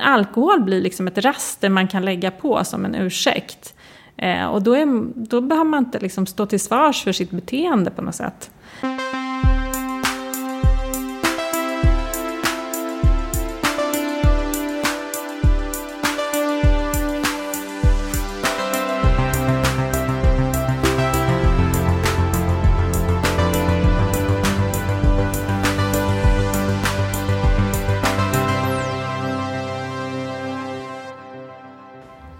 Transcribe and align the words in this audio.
Alkohol 0.00 0.60
blir 0.60 0.80
liksom 0.80 1.06
ett 1.06 1.18
raster 1.18 1.68
man 1.68 1.88
kan 1.88 2.04
lägga 2.04 2.30
på 2.30 2.64
som 2.64 2.84
en 2.84 2.94
ursäkt. 2.94 3.74
Eh, 4.16 4.46
och 4.46 4.62
då, 4.62 4.74
är, 4.76 4.86
då 5.14 5.40
behöver 5.40 5.70
man 5.70 5.84
inte 5.84 5.98
liksom 5.98 6.26
stå 6.26 6.46
till 6.46 6.60
svars 6.60 7.04
för 7.04 7.12
sitt 7.12 7.30
beteende 7.30 7.90
på 7.90 8.02
något 8.02 8.14
sätt. 8.14 8.50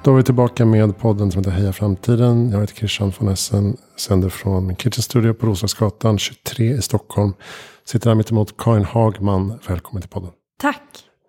Då 0.08 0.12
är 0.12 0.16
vi 0.16 0.22
tillbaka 0.22 0.64
med 0.64 0.98
podden 0.98 1.30
som 1.30 1.40
heter 1.40 1.50
Heja 1.50 1.72
Framtiden. 1.72 2.50
Jag 2.50 2.60
heter 2.60 2.74
Christian 2.74 3.12
von 3.18 3.28
Essen. 3.28 3.76
Sänder 3.96 4.28
från 4.28 4.66
min 4.66 4.76
kitchen 4.76 5.02
studio 5.02 5.34
på 5.34 5.46
Roslagsgatan 5.46 6.18
23 6.18 6.66
i 6.66 6.82
Stockholm. 6.82 7.32
Sitter 7.84 8.10
här 8.10 8.14
mitt 8.14 8.30
emot 8.30 8.56
Karin 8.56 8.84
Hagman. 8.84 9.58
Välkommen 9.66 10.02
till 10.02 10.10
podden. 10.10 10.30
Tack. 10.60 10.82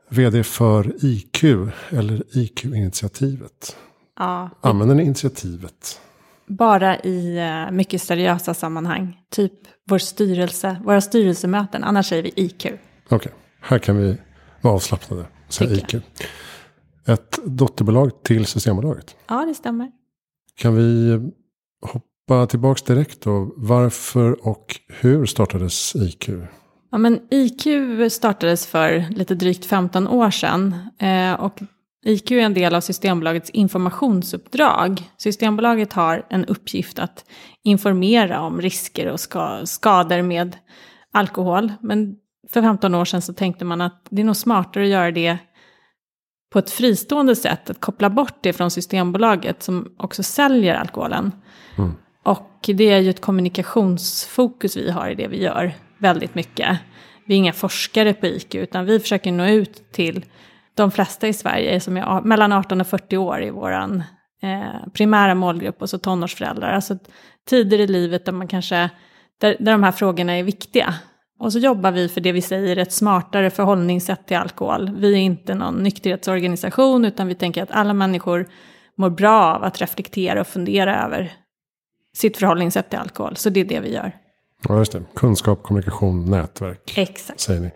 Vd 0.09 0.43
för 0.43 1.05
IQ, 1.05 1.43
eller 1.89 2.37
IQ-initiativet. 2.37 3.75
Ja. 4.19 4.49
Använder 4.61 4.95
ni 4.95 5.03
initiativet? 5.03 6.01
Bara 6.47 6.99
i 6.99 7.39
uh, 7.39 7.71
mycket 7.71 8.01
seriösa 8.01 8.53
sammanhang. 8.53 9.17
Typ 9.31 9.53
vår 9.89 9.97
styrelse, 9.97 10.81
våra 10.85 11.01
styrelsemöten. 11.01 11.83
Annars 11.83 12.09
säger 12.09 12.23
vi 12.23 12.33
IQ. 12.35 12.65
Okej, 12.65 12.79
okay. 13.09 13.31
här 13.61 13.79
kan 13.79 13.97
vi 13.97 14.17
vara 14.61 14.73
avslappnade. 14.73 15.25
Säga 15.49 15.71
IQ. 15.71 15.93
Jag 15.93 16.01
ett 17.09 17.39
dotterbolag 17.45 18.23
till 18.23 18.45
Systembolaget. 18.45 19.15
Ja, 19.27 19.45
det 19.45 19.53
stämmer. 19.53 19.91
Kan 20.55 20.75
vi 20.75 21.19
hoppa 21.81 22.47
tillbaka 22.47 22.93
direkt 22.93 23.21
då? 23.21 23.53
Varför 23.57 24.47
och 24.47 24.79
hur 24.87 25.25
startades 25.25 25.95
IQ? 25.95 26.29
Ja, 26.91 26.97
men 26.97 27.19
IQ 27.31 27.61
startades 28.11 28.67
för 28.67 29.05
lite 29.09 29.35
drygt 29.35 29.65
15 29.65 30.07
år 30.07 30.31
sedan. 30.31 30.75
Eh, 30.99 31.33
och 31.33 31.59
IQ 32.05 32.31
är 32.31 32.39
en 32.39 32.53
del 32.53 32.75
av 32.75 32.81
Systembolagets 32.81 33.49
informationsuppdrag. 33.49 35.09
Systembolaget 35.17 35.93
har 35.93 36.25
en 36.29 36.45
uppgift 36.45 36.99
att 36.99 37.25
informera 37.63 38.41
om 38.41 38.61
risker 38.61 39.07
och 39.07 39.19
ska, 39.19 39.65
skador 39.65 40.21
med 40.21 40.57
alkohol. 41.13 41.71
Men 41.81 42.15
för 42.53 42.61
15 42.61 42.95
år 42.95 43.05
sedan 43.05 43.21
så 43.21 43.33
tänkte 43.33 43.65
man 43.65 43.81
att 43.81 44.07
det 44.09 44.21
är 44.21 44.25
nog 44.25 44.35
smartare 44.35 44.83
att 44.83 44.89
göra 44.89 45.11
det 45.11 45.37
på 46.49 46.59
ett 46.59 46.69
fristående 46.69 47.35
sätt, 47.35 47.69
att 47.69 47.79
koppla 47.79 48.09
bort 48.09 48.37
det 48.41 48.53
från 48.53 48.71
Systembolaget 48.71 49.63
som 49.63 49.93
också 49.97 50.23
säljer 50.23 50.75
alkoholen. 50.75 51.31
Mm. 51.77 51.91
Och 52.23 52.59
det 52.67 52.89
är 52.89 52.99
ju 52.99 53.09
ett 53.09 53.21
kommunikationsfokus 53.21 54.77
vi 54.77 54.91
har 54.91 55.09
i 55.09 55.15
det 55.15 55.27
vi 55.27 55.43
gör 55.43 55.73
väldigt 55.97 56.35
mycket. 56.35 56.77
Vi 57.25 57.33
är 57.33 57.37
inga 57.37 57.53
forskare 57.53 58.13
på 58.13 58.25
IQ 58.25 58.55
utan 58.55 58.85
vi 58.85 58.99
försöker 58.99 59.31
nå 59.31 59.45
ut 59.45 59.91
till 59.91 60.25
de 60.75 60.91
flesta 60.91 61.27
i 61.27 61.33
Sverige 61.33 61.79
som 61.79 61.97
är 61.97 62.21
mellan 62.21 62.51
18 62.51 62.81
och 62.81 62.87
40 62.87 63.17
år 63.17 63.43
i 63.43 63.49
vår 63.49 63.71
eh, 63.71 64.87
primära 64.93 65.35
målgrupp 65.35 65.81
och 65.81 65.89
så 65.89 65.97
tonårsföräldrar. 65.97 66.71
Alltså 66.71 66.97
tider 67.49 67.79
i 67.79 67.87
livet 67.87 68.25
där 68.25 68.31
man 68.31 68.47
kanske, 68.47 68.89
där, 69.37 69.55
där 69.59 69.71
de 69.71 69.83
här 69.83 69.91
frågorna 69.91 70.33
är 70.33 70.43
viktiga. 70.43 70.93
Och 71.39 71.53
så 71.53 71.59
jobbar 71.59 71.91
vi 71.91 72.09
för 72.09 72.21
det 72.21 72.31
vi 72.31 72.41
säger 72.41 72.77
ett 72.77 72.93
smartare 72.93 73.49
förhållningssätt 73.49 74.27
till 74.27 74.37
alkohol. 74.37 74.91
Vi 74.97 75.13
är 75.13 75.17
inte 75.17 75.55
någon 75.55 75.75
nykterhetsorganisation 75.75 77.05
utan 77.05 77.27
vi 77.27 77.35
tänker 77.35 77.63
att 77.63 77.71
alla 77.71 77.93
människor 77.93 78.47
mår 78.97 79.09
bra 79.09 79.55
av 79.55 79.63
att 79.63 79.81
reflektera 79.81 80.41
och 80.41 80.47
fundera 80.47 81.05
över 81.05 81.33
sitt 82.17 82.37
förhållningssätt 82.37 82.89
till 82.89 82.99
alkohol. 82.99 83.35
Så 83.35 83.49
det 83.49 83.59
är 83.59 83.65
det 83.65 83.79
vi 83.79 83.93
gör. 83.93 84.11
Ja, 84.67 84.77
just 84.77 84.91
det. 84.91 85.03
Kunskap, 85.15 85.63
kommunikation, 85.63 86.25
nätverk. 86.25 86.97
Exakt. 86.97 87.39
Säger 87.39 87.61
ni. 87.61 87.71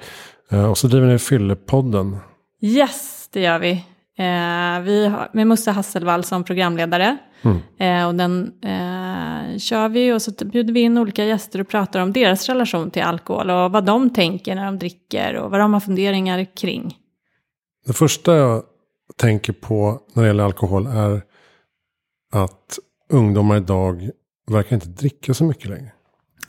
Eh, 0.52 0.70
och 0.70 0.78
så 0.78 0.88
driver 0.88 1.08
ni 1.08 1.20
Fyllepodden. 1.20 2.18
Yes, 2.62 3.30
det 3.34 3.42
gör 3.42 3.60
vi. 3.60 3.72
Eh, 4.18 4.82
vi 4.84 5.08
har, 5.08 5.30
med 5.34 5.48
Musse 5.48 5.72
Hasselvall 5.72 6.24
som 6.24 6.44
programledare. 6.44 7.18
Mm. 7.44 7.58
Eh, 7.78 8.08
och 8.08 8.16
den 8.16 8.54
eh, 8.62 9.58
kör 9.58 9.90
vi 9.90 10.14
och 10.14 10.22
så 10.22 10.32
bjuder 10.46 10.74
vi 10.74 10.80
in 10.80 10.98
olika 10.98 11.26
gäster 11.26 11.62
och 11.62 11.68
pratar 11.68 12.00
om 12.00 12.14
deras 12.14 12.50
relation 12.50 12.92
till 12.92 13.02
alkohol. 13.02 13.50
Och 13.50 13.72
vad 13.72 13.86
de 13.86 14.10
tänker 14.10 14.56
när 14.56 14.66
de 14.66 14.80
dricker 14.80 15.36
och 15.36 15.52
vad 15.52 15.60
de 15.60 15.74
har 15.74 15.80
funderingar 15.80 16.46
kring. 16.56 16.98
Det 17.86 17.94
första 17.94 18.36
jag 18.36 18.64
tänker 19.18 19.54
på 19.54 20.00
när 20.14 20.24
det 20.24 20.28
gäller 20.28 20.44
alkohol 20.44 20.88
är 20.88 21.22
att 22.34 22.80
ungdomar 23.10 23.58
idag 23.58 24.10
verkar 24.48 24.76
inte 24.76 24.88
dricka 24.88 25.34
så 25.34 25.44
mycket 25.44 25.70
längre. 25.70 25.92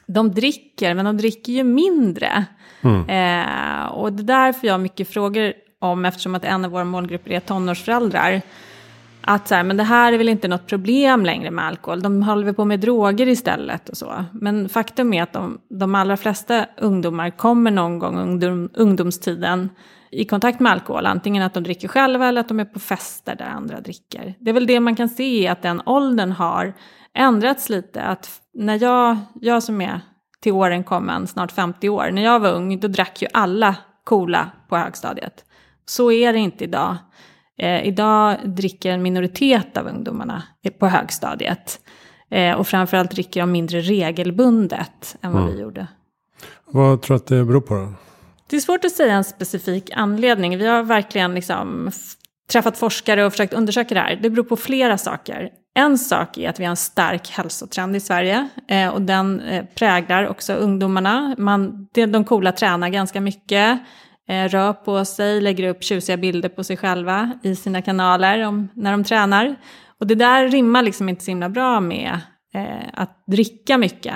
De 0.06 0.31
dricker, 0.31 0.94
men 0.94 1.05
de 1.05 1.16
dricker 1.16 1.53
ju 1.53 1.65
mindre. 1.65 2.44
Mm. 2.82 3.00
Eh, 3.09 3.87
och 3.87 4.12
det 4.12 4.22
är 4.22 4.25
därför 4.25 4.66
jag 4.66 4.75
har 4.75 4.78
mycket 4.78 5.09
frågor 5.09 5.53
om, 5.78 6.05
eftersom 6.05 6.34
att 6.34 6.44
en 6.44 6.65
av 6.65 6.71
våra 6.71 6.84
målgrupper 6.84 7.31
är 7.31 7.41
tonårsföräldrar. 7.41 8.43
Att 9.27 9.49
så 9.49 9.55
här, 9.55 9.62
men 9.62 9.77
det 9.77 9.83
här 9.83 10.12
är 10.12 10.19
väl 10.19 10.29
inte 10.29 10.49
något 10.49 10.67
problem 10.67 11.25
längre 11.25 11.51
med 11.51 11.65
alkohol, 11.65 12.03
de 12.03 12.23
håller 12.23 12.45
väl 12.45 12.55
på 12.55 12.65
med 12.65 12.81
droger 12.81 13.29
istället 13.29 13.89
och 13.89 13.97
så. 13.97 14.25
Men 14.33 14.69
faktum 14.69 15.12
är 15.15 15.23
att 15.23 15.33
de, 15.33 15.59
de 15.69 15.95
allra 15.95 16.17
flesta 16.17 16.67
ungdomar 16.77 17.31
kommer 17.31 17.71
någon 17.71 17.99
gång 17.99 18.19
under 18.19 18.69
ungdomstiden 18.75 19.69
i 20.11 20.25
kontakt 20.25 20.61
med 20.61 20.73
alkohol. 20.73 21.07
Antingen 21.07 21.43
att 21.43 21.55
de 21.55 21.62
dricker 21.62 21.89
själva 21.89 22.29
eller 22.29 22.41
att 22.41 22.49
de 22.49 22.61
är 22.61 22.65
på 22.65 22.79
fester 22.79 23.35
där 23.37 23.45
andra 23.45 23.81
dricker. 23.81 24.35
Det 24.41 24.51
är 24.51 24.55
väl 24.55 24.67
det 24.67 24.81
man 24.81 24.97
kan 24.97 25.09
se 25.09 25.49
att 25.49 25.62
den 25.62 25.83
åldern 25.87 26.33
har 26.33 26.75
ändrats 27.15 27.69
lite. 27.69 28.03
Att 28.03 28.31
när 28.55 28.83
jag, 28.83 29.17
jag 29.41 29.62
som 29.62 29.81
är 29.81 30.01
till 30.41 30.53
åren 30.53 30.85
kommen, 30.85 31.27
snart 31.27 31.53
50 31.53 31.89
år, 31.89 32.11
när 32.12 32.23
jag 32.23 32.41
var 32.41 32.53
ung 32.53 32.81
då 32.81 32.89
drack 32.89 33.23
ju 33.23 33.29
alla 33.33 33.77
cola 34.05 34.51
på 34.69 34.77
högstadiet. 34.77 35.45
Så 35.87 36.12
är 36.12 36.33
det 36.33 36.39
inte 36.39 36.65
idag. 36.65 36.97
Eh, 37.59 37.87
idag 37.87 38.37
dricker 38.44 38.91
en 38.91 39.03
minoritet 39.03 39.76
av 39.76 39.87
ungdomarna 39.87 40.42
på 40.78 40.87
högstadiet. 40.87 41.81
Eh, 42.31 42.53
och 42.53 42.66
framförallt 42.66 43.10
dricker 43.10 43.41
de 43.41 43.53
mindre 43.53 43.81
regelbundet 43.81 45.16
än 45.20 45.32
vad 45.32 45.42
mm. 45.42 45.54
vi 45.54 45.60
gjorde. 45.60 45.87
Vad 46.66 47.03
tror 47.03 47.16
du 47.16 47.22
att 47.22 47.26
det 47.26 47.44
beror 47.44 47.60
på 47.60 47.75
då? 47.75 47.93
Det 48.47 48.56
är 48.56 48.60
svårt 48.60 48.84
att 48.84 48.93
säga 48.93 49.14
en 49.14 49.25
specifik 49.25 49.91
anledning. 49.94 50.59
Vi 50.59 50.66
har 50.66 50.82
verkligen 50.82 51.34
liksom 51.34 51.91
träffat 52.53 52.78
forskare 52.78 53.26
och 53.26 53.32
försökt 53.32 53.54
undersöka 53.54 53.94
det 53.94 54.00
här. 54.00 54.19
Det 54.22 54.31
beror 54.31 54.44
på 54.44 54.56
flera 54.56 54.98
saker. 54.98 55.50
En 55.75 55.98
sak 55.98 56.38
är 56.38 56.50
att 56.50 56.60
vi 56.60 56.64
har 56.64 56.70
en 56.70 56.76
stark 56.76 57.31
hälsotrend 57.31 57.97
i 57.97 58.00
Sverige 58.00 58.48
eh, 58.69 58.88
och 58.88 59.03
den 59.03 59.41
eh, 59.41 59.64
präglar 59.75 60.28
också 60.28 60.53
ungdomarna. 60.53 61.34
Man, 61.38 61.88
de 61.93 62.25
coola 62.25 62.53
tränar 62.53 62.88
ganska 62.88 63.20
mycket 63.20 63.78
Eh, 64.29 64.49
rör 64.49 64.73
på 64.73 65.05
sig, 65.05 65.41
lägger 65.41 65.69
upp 65.69 65.83
tjusiga 65.83 66.17
bilder 66.17 66.49
på 66.49 66.65
sig 66.65 66.77
själva 66.77 67.39
i 67.43 67.57
sina 67.57 67.83
kanaler 67.83 68.47
om, 68.47 68.69
när 68.75 68.93
de 68.93 69.05
tränar. 69.05 69.57
Och 70.01 70.07
det 70.07 70.15
där 70.15 70.49
rimmar 70.49 70.83
liksom 70.83 71.09
inte 71.09 71.25
så 71.25 71.31
himla 71.31 71.49
bra 71.49 71.81
med 71.81 72.21
eh, 72.55 72.89
att 72.93 73.27
dricka 73.27 73.79
mycket. 73.79 74.15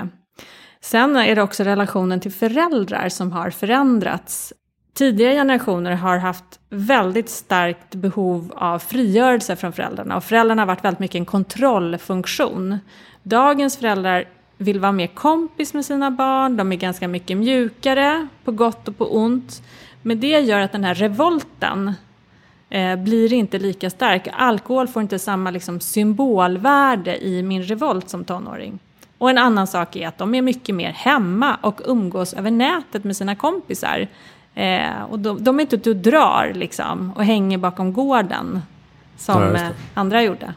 Sen 0.81 1.15
är 1.15 1.35
det 1.35 1.41
också 1.41 1.63
relationen 1.63 2.19
till 2.19 2.31
föräldrar 2.31 3.09
som 3.09 3.31
har 3.31 3.49
förändrats. 3.49 4.53
Tidigare 4.93 5.33
generationer 5.33 5.91
har 5.91 6.17
haft 6.17 6.59
väldigt 6.69 7.29
starkt 7.29 7.95
behov 7.95 8.53
av 8.55 8.79
frigörelse 8.79 9.55
från 9.55 9.73
föräldrarna 9.73 10.17
och 10.17 10.23
föräldrarna 10.23 10.61
har 10.61 10.67
varit 10.67 10.83
väldigt 10.83 10.99
mycket 10.99 11.15
en 11.15 11.25
kontrollfunktion. 11.25 12.77
Dagens 13.23 13.77
föräldrar 13.77 14.25
vill 14.57 14.79
vara 14.79 14.91
mer 14.91 15.07
kompis 15.07 15.73
med 15.73 15.85
sina 15.85 16.11
barn, 16.11 16.57
de 16.57 16.71
är 16.71 16.75
ganska 16.75 17.07
mycket 17.07 17.37
mjukare 17.37 18.27
på 18.43 18.51
gott 18.51 18.87
och 18.87 18.97
på 18.97 19.15
ont. 19.15 19.61
Men 20.01 20.19
det 20.19 20.39
gör 20.39 20.59
att 20.59 20.71
den 20.71 20.83
här 20.83 20.95
revolten 20.95 21.93
eh, 22.69 22.95
blir 22.95 23.33
inte 23.33 23.59
lika 23.59 23.89
stark. 23.89 24.27
Alkohol 24.33 24.87
får 24.87 25.01
inte 25.01 25.19
samma 25.19 25.51
liksom, 25.51 25.79
symbolvärde 25.79 27.25
i 27.25 27.43
min 27.43 27.63
revolt 27.63 28.09
som 28.09 28.23
tonåring. 28.23 28.79
Och 29.17 29.29
en 29.29 29.37
annan 29.37 29.67
sak 29.67 29.95
är 29.95 30.07
att 30.07 30.17
de 30.17 30.35
är 30.35 30.41
mycket 30.41 30.75
mer 30.75 30.91
hemma 30.91 31.57
och 31.61 31.81
umgås 31.85 32.33
över 32.33 32.51
nätet 32.51 33.03
med 33.03 33.17
sina 33.17 33.35
kompisar. 33.35 34.07
Eh, 34.55 35.03
och 35.09 35.19
de, 35.19 35.43
de, 35.43 35.59
är 35.59 35.61
inte 35.61 35.75
ute 35.75 35.89
och 35.89 35.95
drar 35.95 36.51
liksom, 36.55 37.13
och 37.15 37.25
hänger 37.25 37.57
bakom 37.57 37.93
gården 37.93 38.61
som 39.17 39.41
ja, 39.41 39.55
eh, 39.55 39.69
andra 39.93 40.23
gjorde. 40.23 40.53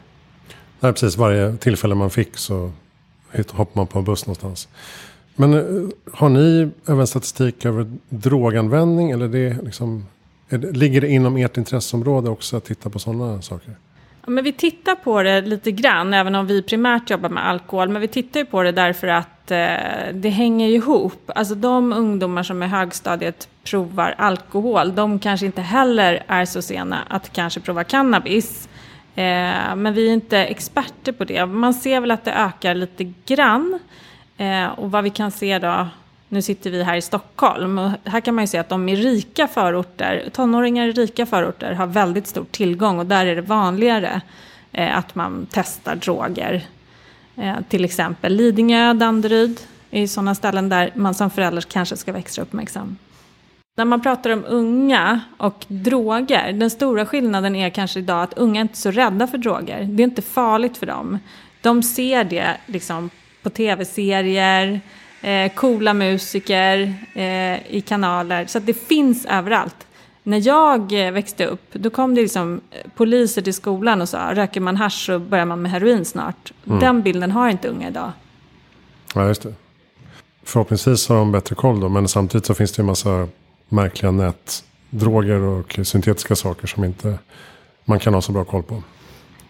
Nej, 0.79 0.93
precis. 0.93 1.17
Varje 1.17 1.57
tillfälle 1.57 1.95
man 1.95 2.09
fick 2.09 2.37
så 2.37 2.71
hoppar 3.51 3.79
man 3.79 3.87
på 3.87 3.99
en 3.99 4.05
buss 4.05 4.25
någonstans. 4.25 4.67
Men 5.35 5.53
eh, 5.53 5.89
har 6.13 6.29
ni 6.29 6.69
även 6.87 7.07
statistik 7.07 7.65
över 7.65 7.91
droganvändning? 8.09 9.11
Eller 9.11 9.27
det 9.27 9.57
liksom, 9.63 10.05
det, 10.49 10.57
ligger 10.57 11.01
det 11.01 11.09
inom 11.09 11.37
ert 11.37 11.57
intresseområde 11.57 12.29
också 12.29 12.57
att 12.57 12.65
titta 12.65 12.89
på 12.89 12.99
sådana 12.99 13.41
saker? 13.41 13.75
men 14.27 14.43
vi 14.43 14.51
tittar 14.53 14.95
på 14.95 15.23
det 15.23 15.41
lite 15.41 15.71
grann, 15.71 16.13
även 16.13 16.35
om 16.35 16.47
vi 16.47 16.61
primärt 16.61 17.09
jobbar 17.09 17.29
med 17.29 17.47
alkohol. 17.47 17.89
Men 17.89 18.01
vi 18.01 18.07
tittar 18.07 18.39
ju 18.39 18.45
på 18.45 18.63
det 18.63 18.71
därför 18.71 19.07
att 19.07 19.51
eh, 19.51 20.13
det 20.13 20.29
hänger 20.29 20.67
ihop. 20.67 21.31
Alltså 21.35 21.55
de 21.55 21.93
ungdomar 21.93 22.43
som 22.43 22.63
i 22.63 22.67
högstadiet 22.67 23.47
provar 23.63 24.15
alkohol, 24.17 24.95
de 24.95 25.19
kanske 25.19 25.45
inte 25.45 25.61
heller 25.61 26.23
är 26.27 26.45
så 26.45 26.61
sena 26.61 26.99
att 27.07 27.33
kanske 27.33 27.59
prova 27.59 27.83
cannabis. 27.83 28.69
Eh, 29.15 29.75
men 29.75 29.93
vi 29.93 30.07
är 30.09 30.13
inte 30.13 30.37
experter 30.37 31.11
på 31.11 31.23
det. 31.23 31.45
Man 31.45 31.73
ser 31.73 31.99
väl 31.99 32.11
att 32.11 32.25
det 32.25 32.33
ökar 32.33 32.75
lite 32.75 33.13
grann. 33.25 33.79
Eh, 34.37 34.65
och 34.65 34.91
vad 34.91 35.03
vi 35.03 35.09
kan 35.09 35.31
se 35.31 35.59
då, 35.59 35.87
nu 36.29 36.41
sitter 36.41 36.71
vi 36.71 36.83
här 36.83 36.95
i 36.95 37.01
Stockholm 37.01 37.79
och 37.79 37.91
här 38.03 38.21
kan 38.21 38.35
man 38.35 38.43
ju 38.43 38.47
se 38.47 38.57
att 38.57 38.69
de 38.69 38.89
i 38.89 38.95
rika 38.95 39.47
förorter, 39.47 40.29
tonåringar 40.33 40.87
i 40.87 40.91
rika 40.91 41.25
förorter 41.25 41.73
har 41.73 41.87
väldigt 41.87 42.27
stor 42.27 42.45
tillgång 42.51 42.99
och 42.99 43.05
där 43.05 43.25
är 43.25 43.35
det 43.35 43.41
vanligare 43.41 44.21
eh, 44.71 44.97
att 44.97 45.15
man 45.15 45.47
testar 45.51 45.95
droger. 45.95 46.65
Eh, 47.35 47.55
till 47.69 47.85
exempel 47.85 48.35
Lidingö, 48.35 48.93
Danderyd, 48.93 49.59
är 49.91 50.07
sådana 50.07 50.35
ställen 50.35 50.69
där 50.69 50.91
man 50.95 51.13
som 51.13 51.29
förälder 51.29 51.61
kanske 51.61 51.97
ska 51.97 52.11
vara 52.11 52.19
extra 52.19 52.41
uppmärksam. 52.41 52.97
När 53.77 53.85
man 53.85 54.01
pratar 54.01 54.29
om 54.29 54.43
unga 54.47 55.21
och 55.37 55.65
droger, 55.67 56.53
den 56.53 56.69
stora 56.69 57.05
skillnaden 57.05 57.55
är 57.55 57.69
kanske 57.69 57.99
idag 57.99 58.23
att 58.23 58.33
unga 58.33 58.61
inte 58.61 58.73
är 58.73 58.75
så 58.75 58.91
rädda 58.91 59.27
för 59.27 59.37
droger. 59.37 59.83
Det 59.83 60.03
är 60.03 60.05
inte 60.05 60.21
farligt 60.21 60.77
för 60.77 60.85
dem. 60.85 61.19
De 61.61 61.83
ser 61.83 62.23
det 62.23 62.57
liksom 62.65 63.09
på 63.43 63.49
tv-serier, 63.49 64.81
eh, 65.21 65.51
coola 65.53 65.93
musiker 65.93 66.93
eh, 67.13 67.75
i 67.75 67.83
kanaler. 67.87 68.45
Så 68.45 68.59
det 68.59 68.73
finns 68.73 69.25
överallt. 69.25 69.87
När 70.23 70.47
jag 70.47 71.05
eh, 71.07 71.11
växte 71.11 71.45
upp, 71.45 71.73
då 71.73 71.89
kom 71.89 72.15
det 72.15 72.21
liksom 72.21 72.61
eh, 72.71 72.91
poliser 72.95 73.41
till 73.41 73.53
skolan 73.53 74.01
och 74.01 74.09
sa, 74.09 74.33
röker 74.33 74.61
man 74.61 74.77
hash 74.77 75.05
så 75.05 75.19
börjar 75.19 75.45
man 75.45 75.61
med 75.61 75.71
heroin 75.71 76.05
snart. 76.05 76.53
Mm. 76.67 76.79
Den 76.79 77.01
bilden 77.01 77.31
har 77.31 77.49
inte 77.49 77.67
unga 77.67 77.87
idag. 77.87 78.11
Ja, 79.15 79.27
just 79.27 79.43
det. 79.43 79.53
Förhoppningsvis 80.43 81.09
har 81.09 81.15
de 81.15 81.31
bättre 81.31 81.55
koll 81.55 81.79
då, 81.79 81.89
men 81.89 82.07
samtidigt 82.07 82.45
så 82.45 82.53
finns 82.53 82.71
det 82.71 82.79
ju 82.79 82.81
en 82.81 82.87
massa 82.87 83.27
märkliga 83.69 84.11
nätdroger 84.11 85.41
och 85.41 85.79
syntetiska 85.83 86.35
saker 86.35 86.67
som 86.67 86.83
inte 86.83 87.17
man 87.85 87.99
kan 87.99 88.13
ha 88.13 88.21
så 88.21 88.31
bra 88.31 88.43
koll 88.43 88.63
på. 88.63 88.83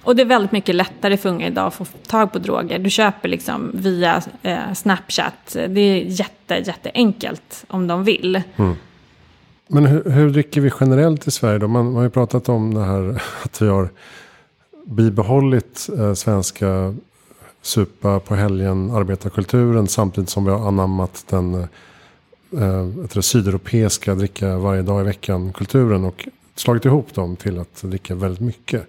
Och 0.03 0.15
det 0.15 0.21
är 0.21 0.25
väldigt 0.25 0.51
mycket 0.51 0.75
lättare 0.75 1.17
för 1.17 1.29
unga 1.29 1.47
idag 1.47 1.67
att 1.67 1.73
få 1.73 1.85
tag 2.07 2.31
på 2.31 2.39
droger. 2.39 2.79
Du 2.79 2.89
köper 2.89 3.29
liksom 3.29 3.71
via 3.73 4.21
eh, 4.41 4.73
Snapchat. 4.73 5.53
Det 5.53 5.81
är 5.81 6.03
jätte, 6.03 6.55
jätteenkelt 6.55 7.65
om 7.67 7.87
de 7.87 8.03
vill. 8.03 8.41
Mm. 8.55 8.75
Men 9.67 9.85
hur, 9.85 10.11
hur 10.11 10.29
dricker 10.29 10.61
vi 10.61 10.71
generellt 10.79 11.27
i 11.27 11.31
Sverige 11.31 11.59
då? 11.59 11.67
Man, 11.67 11.85
man 11.85 11.95
har 11.95 12.03
ju 12.03 12.09
pratat 12.09 12.49
om 12.49 12.73
det 12.73 12.83
här 12.83 13.21
att 13.43 13.61
vi 13.61 13.67
har 13.67 13.89
bibehållit 14.85 15.89
eh, 15.97 16.13
svenska 16.13 16.95
supa 17.61 18.19
på 18.19 18.35
helgen, 18.35 18.91
arbetarkulturen 18.91 19.87
samtidigt 19.87 20.29
som 20.29 20.45
vi 20.45 20.51
har 20.51 20.67
anammat 20.67 21.25
den 21.29 21.67
eh, 22.57 23.19
sydeuropeiska 23.21 24.15
dricka 24.15 24.57
varje 24.57 24.81
dag 24.81 25.01
i 25.01 25.03
veckan 25.03 25.53
kulturen 25.53 26.05
och 26.05 26.27
slagit 26.55 26.85
ihop 26.85 27.13
dem 27.13 27.35
till 27.35 27.59
att 27.59 27.81
dricka 27.81 28.15
väldigt 28.15 28.41
mycket. 28.41 28.87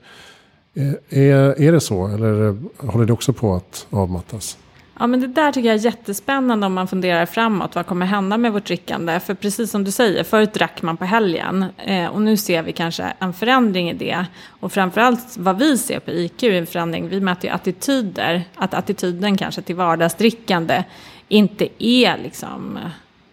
Eh, 0.74 1.18
är, 1.18 1.62
är 1.62 1.72
det 1.72 1.80
så 1.80 2.06
eller 2.06 2.56
håller 2.76 3.06
det 3.06 3.12
också 3.12 3.32
på 3.32 3.54
att 3.54 3.86
avmattas? 3.90 4.58
Ja, 4.98 5.06
men 5.06 5.20
det 5.20 5.26
där 5.26 5.52
tycker 5.52 5.68
jag 5.68 5.78
är 5.78 5.84
jättespännande 5.84 6.66
om 6.66 6.74
man 6.74 6.88
funderar 6.88 7.26
framåt. 7.26 7.74
Vad 7.74 7.86
kommer 7.86 8.06
hända 8.06 8.38
med 8.38 8.52
vårt 8.52 8.66
drickande? 8.66 9.20
För 9.20 9.34
precis 9.34 9.70
som 9.70 9.84
du 9.84 9.90
säger, 9.90 10.24
förut 10.24 10.54
drack 10.54 10.82
man 10.82 10.96
på 10.96 11.04
helgen. 11.04 11.64
Eh, 11.78 12.06
och 12.06 12.22
nu 12.22 12.36
ser 12.36 12.62
vi 12.62 12.72
kanske 12.72 13.12
en 13.18 13.32
förändring 13.32 13.90
i 13.90 13.94
det. 13.94 14.26
Och 14.46 14.72
framförallt 14.72 15.36
vad 15.36 15.58
vi 15.58 15.78
ser 15.78 16.00
på 16.00 16.10
IQ 16.10 16.42
är 16.42 16.50
en 16.50 16.66
förändring. 16.66 17.08
Vi 17.08 17.20
mäter 17.20 17.50
ju 17.50 17.54
attityder. 17.54 18.44
Att 18.54 18.74
attityden 18.74 19.36
kanske 19.36 19.62
till 19.62 19.76
vardagsdrickande 19.76 20.84
inte 21.28 21.68
är 21.78 22.18
liksom... 22.18 22.78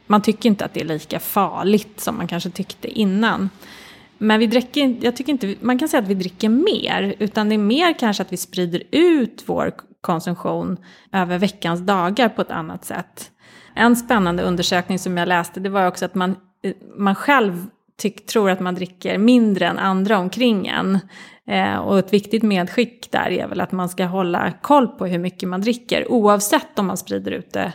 Man 0.08 0.22
tycker 0.22 0.50
inte 0.50 0.66
att 0.66 0.74
det 0.74 0.82
är 0.82 0.86
lika 0.86 1.20
farligt 1.20 2.00
som 2.00 2.18
man 2.18 2.28
kanske 2.28 2.50
tyckte 2.50 3.00
innan. 3.00 3.50
Men 4.24 4.40
vi 4.40 4.48
dricker, 4.48 4.98
jag 5.02 5.16
tycker 5.16 5.32
inte 5.32 5.56
man 5.62 5.80
kan 5.80 5.90
säga 5.90 6.04
att 6.04 6.10
vi 6.10 6.14
dricker 6.14 6.50
mer, 6.50 7.16
utan 7.20 7.50
det 7.50 7.56
är 7.56 7.60
mer 7.60 8.00
kanske 8.00 8.24
att 8.24 8.34
vi 8.34 8.38
sprider 8.38 8.84
ut 8.92 9.44
vår 9.46 9.72
konsumtion 10.02 10.78
över 11.14 11.38
veckans 11.38 11.82
dagar 11.82 12.30
på 12.30 12.42
ett 12.42 12.52
annat 12.52 12.86
sätt. 12.86 13.32
En 13.76 13.96
spännande 13.96 14.44
undersökning 14.44 15.00
som 15.00 15.18
jag 15.18 15.28
läste, 15.28 15.60
det 15.60 15.70
var 15.70 15.88
också 15.88 16.06
att 16.06 16.16
man, 16.16 16.36
eh, 16.64 16.74
man 16.98 17.16
själv 17.16 17.66
tyck, 18.02 18.26
tror 18.26 18.50
att 18.50 18.60
man 18.60 18.76
dricker 18.76 19.18
mindre 19.18 19.68
än 19.68 19.80
andra 19.80 20.18
omkring 20.18 20.68
en. 20.68 21.00
Eh, 21.48 21.76
och 21.76 22.00
ett 22.00 22.14
viktigt 22.14 22.44
medskick 22.44 23.12
där 23.12 23.30
är 23.30 23.48
väl 23.48 23.62
att 23.62 23.72
man 23.72 23.90
ska 23.90 24.06
hålla 24.06 24.52
koll 24.52 24.88
på 24.88 25.06
hur 25.06 25.20
mycket 25.20 25.50
man 25.50 25.62
dricker, 25.62 26.12
oavsett 26.12 26.80
om 26.80 26.88
man 26.88 26.98
sprider 26.98 27.32
ut 27.32 27.54
det 27.54 27.74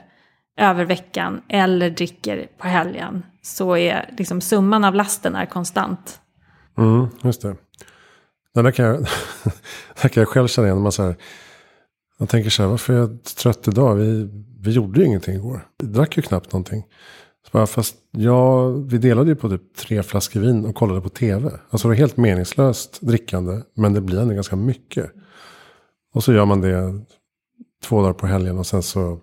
över 0.58 0.84
veckan 0.84 1.42
eller 1.49 1.90
dricker 1.90 2.49
på 2.58 2.66
helgen. 2.66 3.22
Så 3.42 3.76
är 3.76 4.10
liksom 4.19 4.40
summan 4.40 4.84
av 4.84 4.94
lasten 4.94 5.37
är 5.37 5.46
konstant. 5.46 6.20
Mm, 6.76 7.06
just 7.25 7.43
det. 7.43 7.56
Det 8.55 8.62
där 8.62 8.70
kan 8.70 8.84
jag, 8.84 9.00
där 10.02 10.08
kan 10.08 10.20
jag 10.20 10.28
själv 10.28 10.49
känna 10.49 10.69
igen. 10.69 10.82
Man, 10.82 10.93
så 10.93 11.02
här, 11.02 11.17
man 12.19 12.28
tänker 12.28 12.50
så 12.50 12.62
här, 12.62 12.70
varför 12.70 12.93
är 12.93 12.99
jag 12.99 13.23
trött 13.25 13.69
idag? 13.69 13.94
Vi, 13.94 14.28
vi 14.61 14.70
gjorde 14.70 15.00
ju 15.00 15.06
ingenting 15.06 15.34
igår. 15.34 15.69
Vi 15.78 15.87
drack 15.87 16.17
ju 16.17 16.23
knappt 16.23 16.52
någonting. 16.52 16.84
Så 17.46 17.50
bara, 17.52 17.67
fast 17.67 17.96
ja, 18.11 18.69
vi 18.69 18.99
delade 18.99 19.31
ju 19.31 19.37
på 19.37 19.49
typ 19.49 19.76
tre 19.76 20.02
flaskor 20.02 20.40
vin 20.40 20.64
och 20.64 20.75
kollade 20.75 21.00
på 21.00 21.08
tv. 21.08 21.50
Alltså 21.70 21.88
det 21.88 21.93
var 21.93 21.96
helt 21.96 22.17
meningslöst 22.17 23.00
drickande. 23.00 23.61
Men 23.75 23.93
det 23.93 24.00
blir 24.00 24.20
ändå 24.20 24.34
ganska 24.34 24.56
mycket. 24.56 25.11
Och 26.14 26.25
så 26.25 26.32
gör 26.32 26.44
man 26.44 26.61
det 26.61 27.00
två 27.84 28.02
dagar 28.02 28.12
på 28.12 28.26
helgen 28.26 28.58
och 28.58 28.67
sen 28.67 28.82
så 28.82 29.20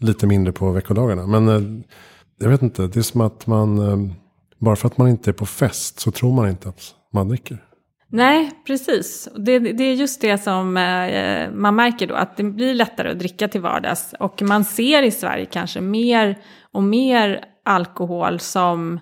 lite 0.00 0.26
mindre 0.26 0.52
på 0.52 0.70
veckodagarna. 0.70 1.26
Men 1.26 1.48
eh, 1.48 1.84
jag 2.38 2.50
vet 2.50 2.62
inte, 2.62 2.86
det 2.86 2.96
är 2.96 3.02
som 3.02 3.20
att 3.20 3.46
man 3.46 3.78
eh, 3.78 4.14
bara 4.58 4.76
för 4.76 4.86
att 4.86 4.98
man 4.98 5.08
inte 5.08 5.30
är 5.30 5.32
på 5.32 5.46
fest 5.46 6.00
så 6.00 6.10
tror 6.10 6.32
man 6.32 6.48
inte 6.48 6.68
att 6.68 6.94
man 7.12 7.28
dricker. 7.28 7.64
Nej, 8.10 8.50
precis. 8.66 9.28
Det, 9.36 9.58
det 9.58 9.84
är 9.84 9.94
just 9.94 10.20
det 10.20 10.38
som 10.38 10.76
eh, 10.76 11.50
man 11.50 11.76
märker 11.76 12.06
då, 12.06 12.14
att 12.14 12.36
det 12.36 12.42
blir 12.42 12.74
lättare 12.74 13.10
att 13.10 13.18
dricka 13.18 13.48
till 13.48 13.60
vardags. 13.60 14.14
Och 14.20 14.42
man 14.42 14.64
ser 14.64 15.02
i 15.02 15.10
Sverige 15.10 15.46
kanske 15.46 15.80
mer 15.80 16.38
och 16.72 16.82
mer 16.82 17.44
alkohol 17.64 18.40
som 18.40 19.00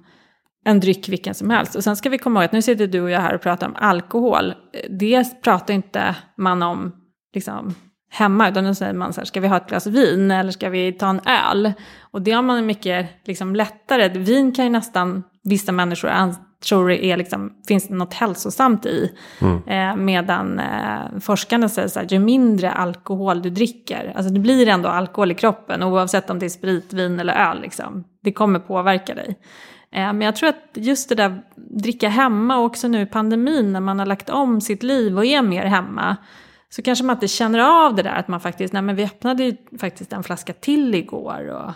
en 0.65 0.81
dryck 0.81 1.09
vilken 1.09 1.35
som 1.35 1.51
helst. 1.51 1.75
Och 1.75 1.85
sen 1.85 1.97
ska 1.97 2.09
vi 2.09 2.19
komma 2.19 2.41
ihåg 2.41 2.45
att 2.45 2.53
nu 2.53 2.63
sitter 2.63 2.87
du 2.87 3.01
och 3.01 3.11
jag 3.11 3.21
här 3.21 3.35
och 3.35 3.43
pratar 3.43 3.67
om 3.67 3.77
alkohol. 3.77 4.55
Det 4.91 5.43
pratar 5.43 5.75
inte 5.75 6.17
man 6.37 6.63
om 6.63 6.93
liksom, 7.35 7.75
hemma, 8.11 8.49
utan 8.49 8.65
då 8.65 8.75
säger 8.75 8.93
man 8.93 9.13
så 9.13 9.21
här, 9.21 9.27
ska 9.27 9.41
vi 9.41 9.49
ha 9.49 9.57
ett 9.57 9.69
glas 9.69 9.87
vin 9.87 10.31
eller 10.31 10.51
ska 10.51 10.69
vi 10.69 10.93
ta 10.93 11.09
en 11.09 11.21
öl? 11.27 11.73
Och 12.01 12.23
det 12.23 12.31
har 12.31 12.43
man 12.43 12.67
mycket 12.67 13.09
liksom, 13.25 13.57
lättare. 13.57 14.09
Vin 14.09 14.53
kan 14.53 14.65
ju 14.65 14.71
nästan 14.71 15.23
vissa 15.43 15.73
människor 15.73 16.09
tror 16.69 16.89
det 16.89 17.05
är 17.05 17.17
liksom, 17.17 17.53
finns 17.69 17.89
det 17.89 17.95
något 17.95 18.15
hälsosamt 18.15 18.87
i. 18.87 19.13
Mm. 19.41 19.63
Eh, 19.67 19.97
medan 19.97 20.59
eh, 20.59 21.19
forskarna 21.21 21.69
säger 21.69 21.89
så 21.89 22.01
här, 22.01 22.07
ju 22.11 22.19
mindre 22.19 22.73
alkohol 22.73 23.43
du 23.43 23.51
dricker, 23.51 24.13
alltså 24.17 24.33
det 24.33 24.41
blir 24.41 24.69
ändå 24.69 24.89
alkohol 24.89 25.31
i 25.31 25.35
kroppen 25.35 25.83
oavsett 25.83 26.31
om 26.31 26.39
det 26.39 26.47
är 26.47 26.51
sprit, 26.51 26.93
vin 26.93 27.21
eller 27.21 27.51
öl. 27.51 27.61
Liksom. 27.61 28.05
Det 28.23 28.33
kommer 28.33 28.59
påverka 28.59 29.15
dig. 29.15 29.39
Eh, 29.93 30.13
men 30.13 30.21
jag 30.21 30.37
tror 30.37 30.49
att 30.49 30.71
just 30.75 31.09
det 31.09 31.15
där 31.15 31.43
dricka 31.57 32.09
hemma, 32.09 32.59
också 32.59 32.89
nu 32.89 33.01
i 33.01 33.07
pandemin 33.07 33.73
när 33.73 33.81
man 33.81 33.99
har 33.99 34.07
lagt 34.07 34.31
om 34.31 34.61
sitt 34.61 34.83
liv 34.83 35.19
och 35.19 35.25
är 35.25 35.43
mer 35.43 35.65
hemma, 35.65 36.17
så 36.69 36.83
kanske 36.83 37.05
man 37.05 37.17
inte 37.17 37.29
känner 37.29 37.87
av 37.87 37.95
det 37.95 38.03
där 38.03 38.15
att 38.15 38.29
man 38.29 38.41
faktiskt, 38.41 38.73
nej 38.73 38.83
men 38.83 38.97
vi 38.97 39.05
öppnade 39.05 39.45
ju 39.45 39.57
faktiskt 39.79 40.13
en 40.13 40.23
flaska 40.23 40.53
till 40.53 40.95
igår. 40.95 41.49
Och, 41.49 41.73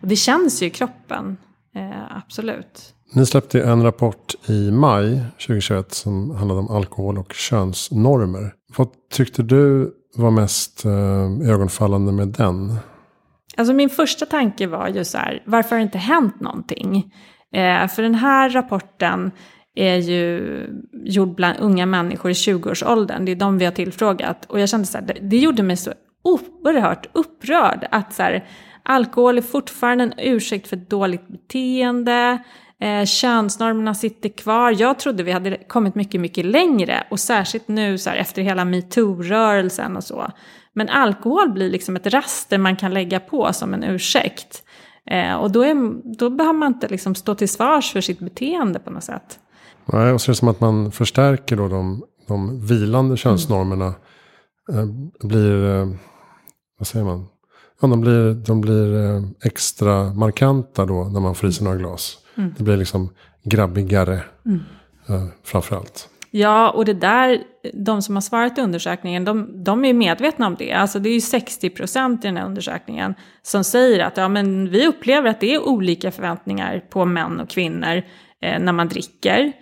och 0.00 0.08
det 0.08 0.16
känns 0.16 0.62
ju 0.62 0.66
i 0.66 0.70
kroppen, 0.70 1.36
eh, 1.74 2.16
absolut. 2.16 2.94
Ni 3.12 3.26
släppte 3.26 3.62
en 3.62 3.82
rapport 3.82 4.34
i 4.46 4.70
maj 4.70 5.20
2021 5.30 5.94
som 5.94 6.30
handlade 6.30 6.60
om 6.60 6.70
alkohol 6.70 7.18
och 7.18 7.32
könsnormer. 7.32 8.52
Vad 8.76 8.88
tyckte 9.12 9.42
du 9.42 9.94
var 10.16 10.30
mest 10.30 10.84
eh, 10.84 11.50
ögonfallande 11.50 12.12
med 12.12 12.28
den? 12.28 12.76
Alltså 13.56 13.74
min 13.74 13.90
första 13.90 14.26
tanke 14.26 14.66
var 14.66 14.88
ju 14.88 15.04
så 15.04 15.18
här, 15.18 15.42
varför 15.46 15.70
har 15.70 15.76
det 15.76 15.82
inte 15.82 15.98
hänt 15.98 16.40
någonting? 16.40 17.12
Eh, 17.52 17.88
för 17.88 18.02
den 18.02 18.14
här 18.14 18.50
rapporten 18.50 19.30
är 19.76 19.96
ju 19.96 20.66
gjord 20.92 21.34
bland 21.34 21.60
unga 21.60 21.86
människor 21.86 22.30
i 22.30 22.34
20-årsåldern. 22.34 23.24
Det 23.24 23.32
är 23.32 23.36
de 23.36 23.58
vi 23.58 23.64
har 23.64 23.72
tillfrågat. 23.72 24.44
Och 24.44 24.60
jag 24.60 24.68
kände 24.68 24.86
så 24.86 24.98
här, 24.98 25.04
det, 25.06 25.18
det 25.20 25.38
gjorde 25.38 25.62
mig 25.62 25.76
så 25.76 25.92
oerhört 26.22 27.06
upprörd 27.12 27.88
att 27.90 28.14
så 28.14 28.22
här, 28.22 28.48
alkohol 28.82 29.38
är 29.38 29.42
fortfarande 29.42 30.04
en 30.04 30.14
ursäkt 30.18 30.68
för 30.68 30.76
dåligt 30.76 31.28
beteende. 31.28 32.38
Eh, 32.80 33.04
könsnormerna 33.04 33.94
sitter 33.94 34.28
kvar. 34.28 34.74
Jag 34.78 34.98
trodde 34.98 35.22
vi 35.22 35.32
hade 35.32 35.56
kommit 35.56 35.94
mycket, 35.94 36.20
mycket 36.20 36.44
längre. 36.44 37.06
Och 37.10 37.20
särskilt 37.20 37.68
nu 37.68 37.98
så 37.98 38.10
här, 38.10 38.16
efter 38.16 38.42
hela 38.42 38.64
metoo-rörelsen 38.64 39.96
och 39.96 40.04
så. 40.04 40.32
Men 40.72 40.88
alkohol 40.88 41.52
blir 41.52 41.70
liksom 41.70 41.96
ett 41.96 42.06
raster 42.06 42.58
man 42.58 42.76
kan 42.76 42.94
lägga 42.94 43.20
på 43.20 43.52
som 43.52 43.74
en 43.74 43.84
ursäkt. 43.84 44.62
Eh, 45.10 45.34
och 45.34 45.50
då, 45.50 45.62
är, 45.62 45.74
då 46.18 46.30
behöver 46.30 46.58
man 46.58 46.72
inte 46.72 46.88
liksom 46.88 47.14
stå 47.14 47.34
till 47.34 47.48
svars 47.48 47.92
för 47.92 48.00
sitt 48.00 48.18
beteende 48.18 48.78
på 48.78 48.90
något 48.90 49.04
sätt. 49.04 49.38
Nej, 49.92 50.12
och 50.12 50.20
så 50.20 50.30
är 50.30 50.32
det 50.32 50.36
som 50.36 50.48
att 50.48 50.60
man 50.60 50.92
förstärker 50.92 51.56
då 51.56 51.68
de 51.68 52.02
de 52.26 52.66
vilande 52.66 53.16
könsnormerna 53.16 53.94
eh, 54.72 54.84
blir, 55.20 55.64
eh, 55.64 55.88
vad 56.78 56.86
säger 56.86 57.04
man? 57.04 57.26
Ja, 57.80 57.88
de 57.88 58.00
blir, 58.00 58.34
de 58.34 58.60
blir 58.60 59.04
eh, 59.04 59.22
extra 59.42 60.14
markanta 60.14 60.86
då 60.86 61.04
när 61.04 61.20
man 61.20 61.34
sig 61.34 61.64
några 61.64 61.78
glas. 61.78 62.18
Mm. 62.36 62.54
Det 62.58 62.64
blir 62.64 62.76
liksom 62.76 63.10
grabbigare 63.44 64.20
mm. 64.46 64.60
eh, 65.08 65.24
framförallt. 65.44 66.08
Ja, 66.30 66.70
och 66.70 66.84
det 66.84 66.94
där, 66.94 67.42
de 67.74 68.02
som 68.02 68.16
har 68.16 68.20
svarat 68.20 68.58
i 68.58 68.60
undersökningen, 68.60 69.24
de, 69.24 69.64
de 69.64 69.84
är 69.84 69.92
medvetna 69.92 70.46
om 70.46 70.56
det. 70.58 70.72
Alltså 70.72 70.98
det 70.98 71.08
är 71.08 71.14
ju 71.14 71.20
60 71.20 71.70
procent 71.70 72.24
i 72.24 72.28
den 72.28 72.36
här 72.36 72.46
undersökningen 72.46 73.14
som 73.42 73.64
säger 73.64 74.04
att 74.04 74.16
ja, 74.16 74.28
men 74.28 74.70
vi 74.70 74.86
upplever 74.86 75.30
att 75.30 75.40
det 75.40 75.54
är 75.54 75.68
olika 75.68 76.10
förväntningar 76.10 76.84
på 76.90 77.04
män 77.04 77.40
och 77.40 77.50
kvinnor 77.50 78.02
eh, 78.42 78.58
när 78.58 78.72
man 78.72 78.88
dricker. 78.88 79.52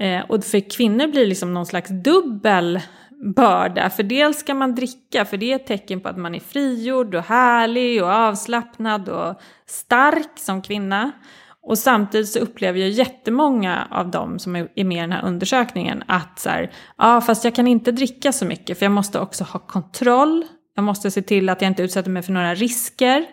Eh, 0.00 0.20
och 0.28 0.44
för 0.44 0.70
kvinnor 0.70 1.06
blir 1.06 1.20
det 1.20 1.26
liksom 1.26 1.54
någon 1.54 1.66
slags 1.66 1.90
dubbel 1.90 2.80
börda. 3.36 3.90
För 3.90 4.02
dels 4.02 4.38
ska 4.38 4.54
man 4.54 4.74
dricka, 4.74 5.24
för 5.24 5.36
det 5.36 5.52
är 5.52 5.56
ett 5.56 5.66
tecken 5.66 6.00
på 6.00 6.08
att 6.08 6.18
man 6.18 6.34
är 6.34 6.40
frigjord 6.40 7.14
och 7.14 7.24
härlig 7.24 8.02
och 8.02 8.08
avslappnad 8.08 9.08
och 9.08 9.40
stark 9.66 10.38
som 10.38 10.62
kvinna. 10.62 11.12
Och 11.62 11.78
samtidigt 11.78 12.28
så 12.28 12.38
upplever 12.38 12.80
jag 12.80 12.88
jättemånga 12.88 13.88
av 13.90 14.10
dem 14.10 14.38
som 14.38 14.56
är 14.56 14.84
med 14.84 14.98
i 14.98 15.00
den 15.00 15.12
här 15.12 15.24
undersökningen 15.24 16.02
att 16.06 16.38
så 16.38 16.48
här, 16.48 16.72
ja 16.98 17.20
fast 17.20 17.44
jag 17.44 17.54
kan 17.54 17.66
inte 17.66 17.92
dricka 17.92 18.32
så 18.32 18.44
mycket 18.44 18.78
för 18.78 18.84
jag 18.84 18.92
måste 18.92 19.20
också 19.20 19.44
ha 19.44 19.60
kontroll. 19.60 20.44
Jag 20.74 20.84
måste 20.84 21.10
se 21.10 21.22
till 21.22 21.48
att 21.48 21.62
jag 21.62 21.70
inte 21.70 21.82
utsätter 21.82 22.10
mig 22.10 22.22
för 22.22 22.32
några 22.32 22.54
risker. 22.54 23.26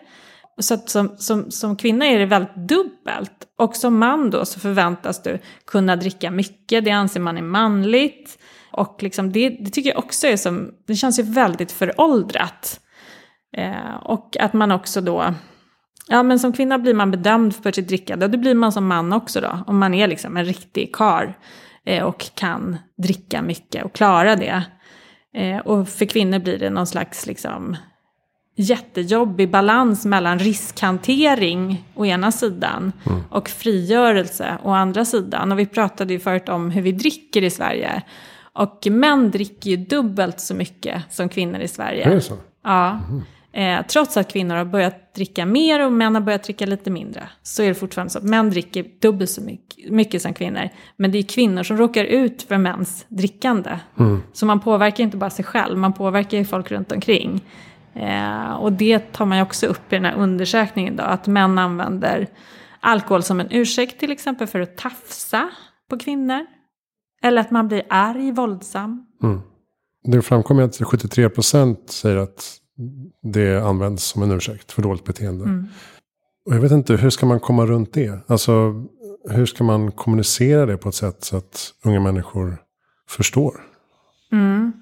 Så 0.58 0.74
att 0.74 0.88
som, 0.88 1.16
som, 1.16 1.50
som 1.50 1.76
kvinna 1.76 2.06
är 2.06 2.18
det 2.18 2.26
väldigt 2.26 2.56
dubbelt. 2.56 3.46
Och 3.58 3.76
som 3.76 3.98
man 3.98 4.30
då 4.30 4.44
så 4.44 4.60
förväntas 4.60 5.22
du 5.22 5.38
kunna 5.66 5.96
dricka 5.96 6.30
mycket, 6.30 6.84
det 6.84 6.90
anser 6.90 7.20
man 7.20 7.38
är 7.38 7.42
manligt. 7.42 8.38
Och 8.72 9.02
liksom 9.02 9.32
det, 9.32 9.48
det 9.48 9.70
tycker 9.70 9.90
jag 9.90 9.98
också 9.98 10.26
är 10.26 10.36
som, 10.36 10.70
det 10.86 10.94
känns 10.94 11.18
ju 11.18 11.22
väldigt 11.22 11.72
föråldrat. 11.72 12.80
Eh, 13.56 13.94
och 14.02 14.36
att 14.40 14.52
man 14.52 14.72
också 14.72 15.00
då, 15.00 15.34
ja 16.08 16.22
men 16.22 16.38
som 16.38 16.52
kvinna 16.52 16.78
blir 16.78 16.94
man 16.94 17.10
bedömd 17.10 17.56
för 17.56 17.72
sitt 17.72 17.88
drickande. 17.88 18.24
Och 18.24 18.30
det 18.30 18.38
blir 18.38 18.54
man 18.54 18.72
som 18.72 18.86
man 18.86 19.12
också 19.12 19.40
då, 19.40 19.58
om 19.66 19.78
man 19.78 19.94
är 19.94 20.06
liksom 20.06 20.36
en 20.36 20.44
riktig 20.44 20.94
kar 20.94 21.38
eh, 21.86 22.04
och 22.04 22.24
kan 22.34 22.76
dricka 23.02 23.42
mycket 23.42 23.84
och 23.84 23.92
klara 23.92 24.36
det. 24.36 24.62
Eh, 25.34 25.58
och 25.58 25.88
för 25.88 26.04
kvinnor 26.04 26.38
blir 26.38 26.58
det 26.58 26.70
någon 26.70 26.86
slags 26.86 27.26
liksom 27.26 27.76
jättejobbig 28.54 29.50
balans 29.50 30.04
mellan 30.04 30.38
riskhantering 30.38 31.84
å 31.94 32.06
ena 32.06 32.32
sidan 32.32 32.92
mm. 33.06 33.20
och 33.30 33.48
frigörelse 33.48 34.58
å 34.62 34.70
andra 34.70 35.04
sidan. 35.04 35.52
Och 35.52 35.58
vi 35.58 35.66
pratade 35.66 36.12
ju 36.12 36.20
förut 36.20 36.48
om 36.48 36.70
hur 36.70 36.82
vi 36.82 36.92
dricker 36.92 37.42
i 37.42 37.50
Sverige. 37.50 38.02
Och 38.52 38.86
män 38.90 39.30
dricker 39.30 39.70
ju 39.70 39.76
dubbelt 39.76 40.40
så 40.40 40.54
mycket 40.54 41.02
som 41.10 41.28
kvinnor 41.28 41.60
i 41.60 41.68
Sverige. 41.68 42.04
Är 42.04 42.14
det 42.14 42.20
så? 42.20 42.36
Ja. 42.64 43.00
Mm. 43.08 43.22
Eh, 43.56 43.86
trots 43.86 44.16
att 44.16 44.32
kvinnor 44.32 44.54
har 44.54 44.64
börjat 44.64 45.14
dricka 45.14 45.46
mer 45.46 45.86
och 45.86 45.92
män 45.92 46.14
har 46.14 46.22
börjat 46.22 46.42
dricka 46.42 46.66
lite 46.66 46.90
mindre. 46.90 47.28
Så 47.42 47.62
är 47.62 47.68
det 47.68 47.74
fortfarande 47.74 48.10
så 48.10 48.18
att 48.18 48.24
män 48.24 48.50
dricker 48.50 48.84
dubbelt 49.00 49.30
så 49.30 49.40
mycket, 49.40 49.90
mycket 49.90 50.22
som 50.22 50.34
kvinnor. 50.34 50.68
Men 50.96 51.12
det 51.12 51.18
är 51.18 51.22
kvinnor 51.22 51.62
som 51.62 51.76
råkar 51.76 52.04
ut 52.04 52.42
för 52.42 52.58
mäns 52.58 53.06
drickande. 53.08 53.78
Mm. 53.98 54.22
Så 54.32 54.46
man 54.46 54.60
påverkar 54.60 55.04
inte 55.04 55.16
bara 55.16 55.30
sig 55.30 55.44
själv, 55.44 55.78
man 55.78 55.92
påverkar 55.92 56.38
ju 56.38 56.44
folk 56.44 56.70
runt 56.70 56.92
omkring. 56.92 57.40
Eh, 57.94 58.52
och 58.52 58.72
det 58.72 59.12
tar 59.12 59.26
man 59.26 59.38
ju 59.38 59.42
också 59.42 59.66
upp 59.66 59.92
i 59.92 59.94
den 59.94 60.04
här 60.04 60.14
undersökningen 60.14 60.96
då, 60.96 61.02
att 61.02 61.26
män 61.26 61.58
använder 61.58 62.28
alkohol 62.80 63.22
som 63.22 63.40
en 63.40 63.48
ursäkt 63.50 64.00
till 64.00 64.12
exempel 64.12 64.46
för 64.46 64.60
att 64.60 64.76
tafsa 64.76 65.50
på 65.90 65.98
kvinnor. 65.98 66.46
Eller 67.22 67.40
att 67.40 67.50
man 67.50 67.68
blir 67.68 67.82
arg, 67.88 68.32
våldsam. 68.32 69.06
Mm. 69.22 69.40
Det 70.04 70.22
framkommer 70.22 70.62
att 70.62 70.76
73 70.76 71.28
procent 71.28 71.90
säger 71.90 72.16
att 72.16 72.56
det 73.22 73.64
används 73.64 74.04
som 74.04 74.22
en 74.22 74.30
ursäkt 74.30 74.72
för 74.72 74.82
dåligt 74.82 75.04
beteende. 75.04 75.44
Mm. 75.44 75.66
Och 76.46 76.54
jag 76.54 76.60
vet 76.60 76.72
inte, 76.72 76.96
hur 76.96 77.10
ska 77.10 77.26
man 77.26 77.40
komma 77.40 77.66
runt 77.66 77.92
det? 77.92 78.18
Alltså, 78.26 78.84
hur 79.30 79.46
ska 79.46 79.64
man 79.64 79.92
kommunicera 79.92 80.66
det 80.66 80.76
på 80.76 80.88
ett 80.88 80.94
sätt 80.94 81.24
så 81.24 81.36
att 81.36 81.72
unga 81.84 82.00
människor 82.00 82.56
förstår? 83.08 83.60
Mm. 84.32 84.72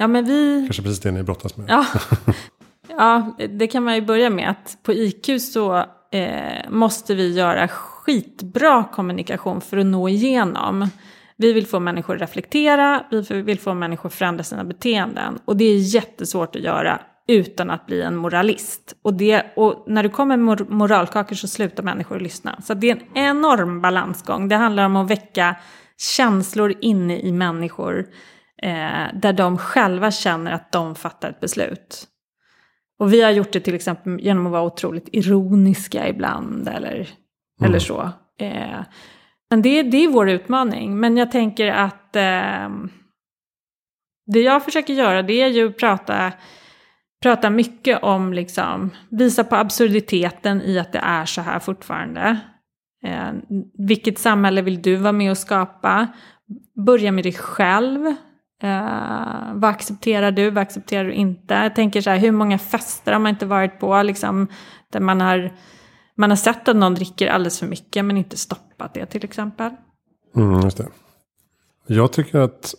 Ja, 0.00 0.06
men 0.06 0.24
vi... 0.24 0.62
Kanske 0.66 0.82
precis 0.82 1.00
det 1.00 1.10
ni 1.10 1.22
brottas 1.22 1.56
med. 1.56 1.66
Ja. 1.68 1.86
ja, 2.88 3.36
det 3.50 3.66
kan 3.66 3.82
man 3.84 3.94
ju 3.94 4.00
börja 4.00 4.30
med 4.30 4.50
att 4.50 4.78
på 4.82 4.92
IQ 4.92 5.42
så 5.52 5.76
eh, 6.12 6.70
måste 6.70 7.14
vi 7.14 7.32
göra 7.34 7.68
skitbra 7.68 8.84
kommunikation 8.84 9.60
för 9.60 9.76
att 9.76 9.86
nå 9.86 10.08
igenom. 10.08 10.88
Vi 11.36 11.52
vill 11.52 11.66
få 11.66 11.80
människor 11.80 12.14
att 12.14 12.22
reflektera, 12.22 13.04
vi 13.10 13.42
vill 13.42 13.60
få 13.60 13.74
människor 13.74 14.06
att 14.08 14.14
förändra 14.14 14.44
sina 14.44 14.64
beteenden. 14.64 15.38
Och 15.44 15.56
det 15.56 15.64
är 15.64 15.94
jättesvårt 15.94 16.56
att 16.56 16.62
göra 16.62 17.00
utan 17.28 17.70
att 17.70 17.86
bli 17.86 18.02
en 18.02 18.16
moralist. 18.16 18.96
Och, 19.02 19.14
det, 19.14 19.46
och 19.56 19.84
när 19.86 20.02
det 20.02 20.08
kommer 20.08 20.36
mor 20.36 20.66
moralkakor 20.68 21.36
så 21.36 21.48
slutar 21.48 21.82
människor 21.82 22.16
att 22.16 22.22
lyssna. 22.22 22.60
Så 22.62 22.74
det 22.74 22.90
är 22.90 22.96
en 22.96 23.16
enorm 23.26 23.80
balansgång. 23.80 24.48
Det 24.48 24.56
handlar 24.56 24.84
om 24.84 24.96
att 24.96 25.10
väcka 25.10 25.56
känslor 25.98 26.74
inne 26.80 27.18
i 27.20 27.32
människor 27.32 28.06
eh, 28.62 29.06
där 29.14 29.32
de 29.32 29.58
själva 29.58 30.10
känner 30.10 30.52
att 30.52 30.72
de 30.72 30.94
fattar 30.94 31.30
ett 31.30 31.40
beslut. 31.40 32.06
Och 32.98 33.12
vi 33.12 33.22
har 33.22 33.30
gjort 33.30 33.52
det 33.52 33.60
till 33.60 33.74
exempel 33.74 34.20
genom 34.20 34.46
att 34.46 34.52
vara 34.52 34.62
otroligt 34.62 35.08
ironiska 35.12 36.08
ibland 36.08 36.68
eller, 36.68 36.94
mm. 36.94 37.06
eller 37.60 37.78
så. 37.78 38.10
Eh, 38.38 38.80
men 39.50 39.62
det, 39.62 39.82
det 39.82 40.04
är 40.04 40.08
vår 40.08 40.30
utmaning. 40.30 41.00
Men 41.00 41.16
jag 41.16 41.30
tänker 41.30 41.66
att 41.66 42.16
eh, 42.16 42.68
det 44.26 44.40
jag 44.40 44.64
försöker 44.64 44.94
göra 44.94 45.22
det 45.22 45.42
är 45.42 45.48
ju 45.48 45.68
att 45.68 45.78
prata, 45.78 46.32
prata 47.22 47.50
mycket 47.50 48.02
om, 48.02 48.32
liksom, 48.32 48.90
visa 49.10 49.44
på 49.44 49.56
absurditeten 49.56 50.62
i 50.62 50.78
att 50.78 50.92
det 50.92 50.98
är 50.98 51.24
så 51.24 51.40
här 51.40 51.58
fortfarande. 51.58 52.40
Eh, 53.04 53.32
vilket 53.78 54.18
samhälle 54.18 54.62
vill 54.62 54.82
du 54.82 54.96
vara 54.96 55.12
med 55.12 55.30
och 55.30 55.38
skapa? 55.38 56.06
Börja 56.86 57.12
med 57.12 57.24
dig 57.24 57.32
själv. 57.32 58.14
Uh, 58.64 59.54
vad 59.54 59.70
accepterar 59.70 60.32
du, 60.32 60.50
vad 60.50 60.62
accepterar 60.62 61.04
du 61.04 61.12
inte? 61.12 61.54
Jag 61.54 61.74
tänker 61.74 62.00
så 62.00 62.10
här, 62.10 62.18
hur 62.18 62.32
många 62.32 62.58
fester 62.58 63.12
har 63.12 63.18
man 63.18 63.30
inte 63.30 63.46
varit 63.46 63.80
på, 63.80 64.02
liksom, 64.02 64.48
där 64.90 65.00
man 65.00 65.20
har 65.20 65.52
man 66.20 66.30
har 66.30 66.36
sett 66.36 66.68
att 66.68 66.76
någon 66.76 66.94
dricker 66.94 67.28
alldeles 67.28 67.58
för 67.58 67.66
mycket 67.66 68.04
men 68.04 68.16
inte 68.16 68.36
stoppat 68.36 68.94
det 68.94 69.06
till 69.06 69.24
exempel. 69.24 69.72
Mm, 70.36 70.60
just 70.60 70.76
det. 70.76 70.88
Jag 71.86 72.12
tycker 72.12 72.38
att 72.38 72.74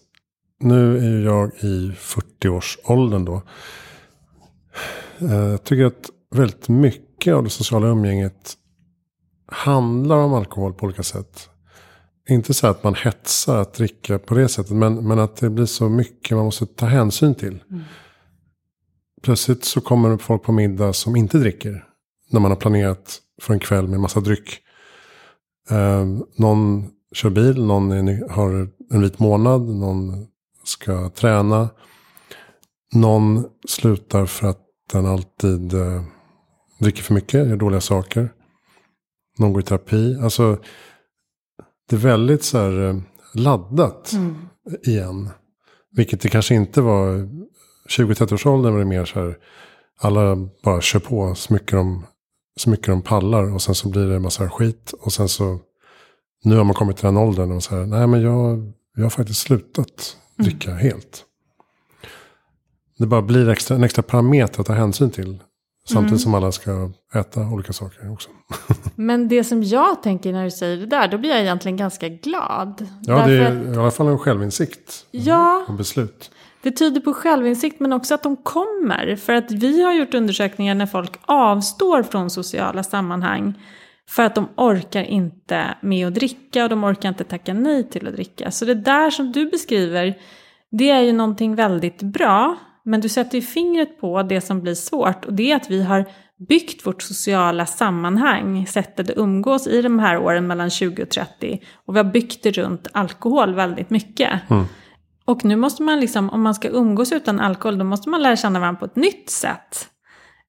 nu 0.59 0.97
är 0.97 1.25
jag 1.25 1.53
i 1.53 1.91
40-årsåldern 1.97 3.25
då. 3.25 3.41
Eh, 5.19 5.33
jag 5.33 5.63
tycker 5.63 5.85
att 5.85 6.09
väldigt 6.35 6.69
mycket 6.69 7.33
av 7.33 7.43
det 7.43 7.49
sociala 7.49 7.87
umgänget 7.87 8.53
handlar 9.47 10.17
om 10.17 10.33
alkohol 10.33 10.73
på 10.73 10.85
olika 10.85 11.03
sätt. 11.03 11.49
Inte 12.29 12.53
så 12.53 12.67
att 12.67 12.83
man 12.83 12.95
hetsar 12.95 13.57
att 13.57 13.73
dricka 13.73 14.19
på 14.19 14.33
det 14.33 14.47
sättet. 14.47 14.71
Men, 14.71 15.07
men 15.07 15.19
att 15.19 15.35
det 15.35 15.49
blir 15.49 15.65
så 15.65 15.89
mycket 15.89 16.37
man 16.37 16.45
måste 16.45 16.65
ta 16.65 16.85
hänsyn 16.85 17.35
till. 17.35 17.63
Mm. 17.69 17.81
Plötsligt 19.21 19.65
så 19.65 19.81
kommer 19.81 20.17
folk 20.17 20.43
på 20.43 20.51
middag 20.51 20.93
som 20.93 21.15
inte 21.15 21.37
dricker. 21.37 21.85
När 22.29 22.39
man 22.39 22.51
har 22.51 22.55
planerat 22.55 23.19
för 23.41 23.53
en 23.53 23.59
kväll 23.59 23.87
med 23.87 23.99
massa 23.99 24.19
dryck. 24.19 24.59
Eh, 25.69 26.05
någon 26.35 26.89
kör 27.13 27.29
bil, 27.29 27.65
någon 27.65 27.91
är, 27.91 28.29
har 28.29 28.69
en 28.91 29.01
vit 29.01 29.19
månad, 29.19 29.61
någon 29.61 30.27
ska 30.63 31.09
träna. 31.09 31.69
Någon 32.93 33.45
slutar 33.67 34.25
för 34.25 34.47
att 34.47 34.61
den 34.91 35.05
alltid 35.05 35.73
eh, 35.73 36.03
dricker 36.79 37.03
för 37.03 37.13
mycket, 37.13 37.47
gör 37.47 37.55
dåliga 37.55 37.81
saker. 37.81 38.29
Någon 39.37 39.53
går 39.53 39.61
i 39.61 39.65
terapi. 39.65 40.17
Alltså, 40.23 40.57
det 41.89 41.95
är 41.95 41.99
väldigt 41.99 42.43
så 42.43 42.57
här 42.57 42.89
eh, 42.89 42.95
laddat 43.33 44.13
mm. 44.13 44.35
igen. 44.83 45.29
Vilket 45.91 46.21
det 46.21 46.29
kanske 46.29 46.55
inte 46.55 46.81
var 46.81 47.29
20-30 47.89 48.33
års 48.33 48.45
åldern 48.45 48.73
var 48.73 48.79
det 48.79 48.85
mer 48.85 49.05
så 49.05 49.19
här. 49.19 49.37
Alla 49.99 50.49
bara 50.63 50.81
kör 50.81 50.99
på 50.99 51.35
så 51.35 51.53
mycket 51.53 51.71
de 51.71 52.05
så 52.55 52.69
mycket 52.69 52.87
de 52.87 53.01
pallar 53.01 53.53
och 53.53 53.61
sen 53.61 53.75
så 53.75 53.89
blir 53.89 54.05
det 54.05 54.15
en 54.15 54.21
massa 54.21 54.49
skit. 54.49 54.93
Och 54.99 55.13
sen 55.13 55.29
så, 55.29 55.59
nu 56.43 56.55
har 56.55 56.63
man 56.63 56.73
kommit 56.73 56.97
till 56.97 57.05
den 57.05 57.17
åldern 57.17 57.51
och 57.51 57.63
så 57.63 57.75
här, 57.75 57.85
nej 57.85 58.07
men 58.07 58.21
jag, 58.21 58.71
jag 58.95 59.03
har 59.03 59.09
faktiskt 59.09 59.41
slutat 59.41 60.17
dricka 60.37 60.71
mm. 60.71 60.83
helt. 60.83 61.25
Det 62.97 63.07
bara 63.07 63.21
blir 63.21 63.49
extra, 63.49 63.75
en 63.75 63.83
extra 63.83 64.03
parameter 64.03 64.61
att 64.61 64.67
ta 64.67 64.73
hänsyn 64.73 65.11
till. 65.11 65.43
Samtidigt 65.87 66.09
mm. 66.09 66.19
som 66.19 66.33
alla 66.33 66.51
ska 66.51 66.89
äta 67.13 67.41
olika 67.41 67.73
saker 67.73 68.11
också. 68.11 68.29
Men 68.95 69.27
det 69.27 69.43
som 69.43 69.63
jag 69.63 70.03
tänker 70.03 70.33
när 70.33 70.43
du 70.43 70.51
säger 70.51 70.77
det 70.77 70.85
där, 70.85 71.07
då 71.07 71.17
blir 71.17 71.29
jag 71.29 71.41
egentligen 71.41 71.77
ganska 71.77 72.09
glad. 72.09 72.87
Ja, 73.01 73.27
det 73.27 73.33
är 73.33 73.69
att, 73.69 73.75
i 73.75 73.79
alla 73.79 73.91
fall 73.91 74.07
en 74.07 74.19
självinsikt. 74.19 75.05
Ja. 75.11 75.65
Och 75.67 75.73
beslut. 75.73 76.31
Det 76.61 76.71
tyder 76.71 77.01
på 77.01 77.13
självinsikt 77.13 77.79
men 77.79 77.93
också 77.93 78.13
att 78.13 78.23
de 78.23 78.37
kommer. 78.37 79.15
För 79.15 79.33
att 79.33 79.51
vi 79.51 79.83
har 79.83 79.93
gjort 79.93 80.13
undersökningar 80.13 80.75
när 80.75 80.85
folk 80.85 81.19
avstår 81.21 82.03
från 82.03 82.29
sociala 82.29 82.83
sammanhang. 82.83 83.53
För 84.09 84.23
att 84.23 84.35
de 84.35 84.49
orkar 84.55 85.03
inte 85.03 85.77
med 85.81 86.07
att 86.07 86.13
dricka 86.13 86.63
och 86.63 86.69
de 86.69 86.83
orkar 86.83 87.09
inte 87.09 87.23
tacka 87.23 87.53
nej 87.53 87.89
till 87.89 88.07
att 88.07 88.13
dricka. 88.13 88.51
Så 88.51 88.65
det 88.65 88.75
där 88.75 89.09
som 89.09 89.31
du 89.31 89.45
beskriver, 89.45 90.17
det 90.71 90.89
är 90.89 91.01
ju 91.01 91.11
någonting 91.11 91.55
väldigt 91.55 92.01
bra. 92.01 92.57
Men 92.83 93.01
du 93.01 93.09
sätter 93.09 93.35
ju 93.35 93.41
fingret 93.41 94.01
på 94.01 94.23
det 94.23 94.41
som 94.41 94.61
blir 94.61 94.75
svårt 94.75 95.25
och 95.25 95.33
det 95.33 95.51
är 95.51 95.55
att 95.55 95.69
vi 95.69 95.83
har 95.83 96.05
byggt 96.47 96.87
vårt 96.87 97.01
sociala 97.01 97.65
sammanhang, 97.65 98.67
sättet 98.67 99.09
att 99.09 99.17
umgås 99.17 99.67
i 99.67 99.81
de 99.81 99.99
här 99.99 100.17
åren 100.17 100.47
mellan 100.47 100.69
20 100.69 101.03
och 101.03 101.09
30. 101.09 101.59
Och 101.85 101.95
vi 101.95 101.99
har 101.99 102.11
byggt 102.11 102.43
det 102.43 102.51
runt 102.51 102.87
alkohol 102.91 103.55
väldigt 103.55 103.89
mycket. 103.89 104.49
Mm. 104.49 104.65
Och 105.25 105.45
nu 105.45 105.55
måste 105.55 105.83
man 105.83 105.99
liksom, 105.99 106.29
om 106.29 106.41
man 106.41 106.55
ska 106.55 106.69
umgås 106.69 107.11
utan 107.11 107.39
alkohol, 107.39 107.77
då 107.77 107.85
måste 107.85 108.09
man 108.09 108.21
lära 108.21 108.35
känna 108.35 108.59
varandra 108.59 108.79
på 108.79 108.85
ett 108.85 108.95
nytt 108.95 109.29
sätt. 109.29 109.87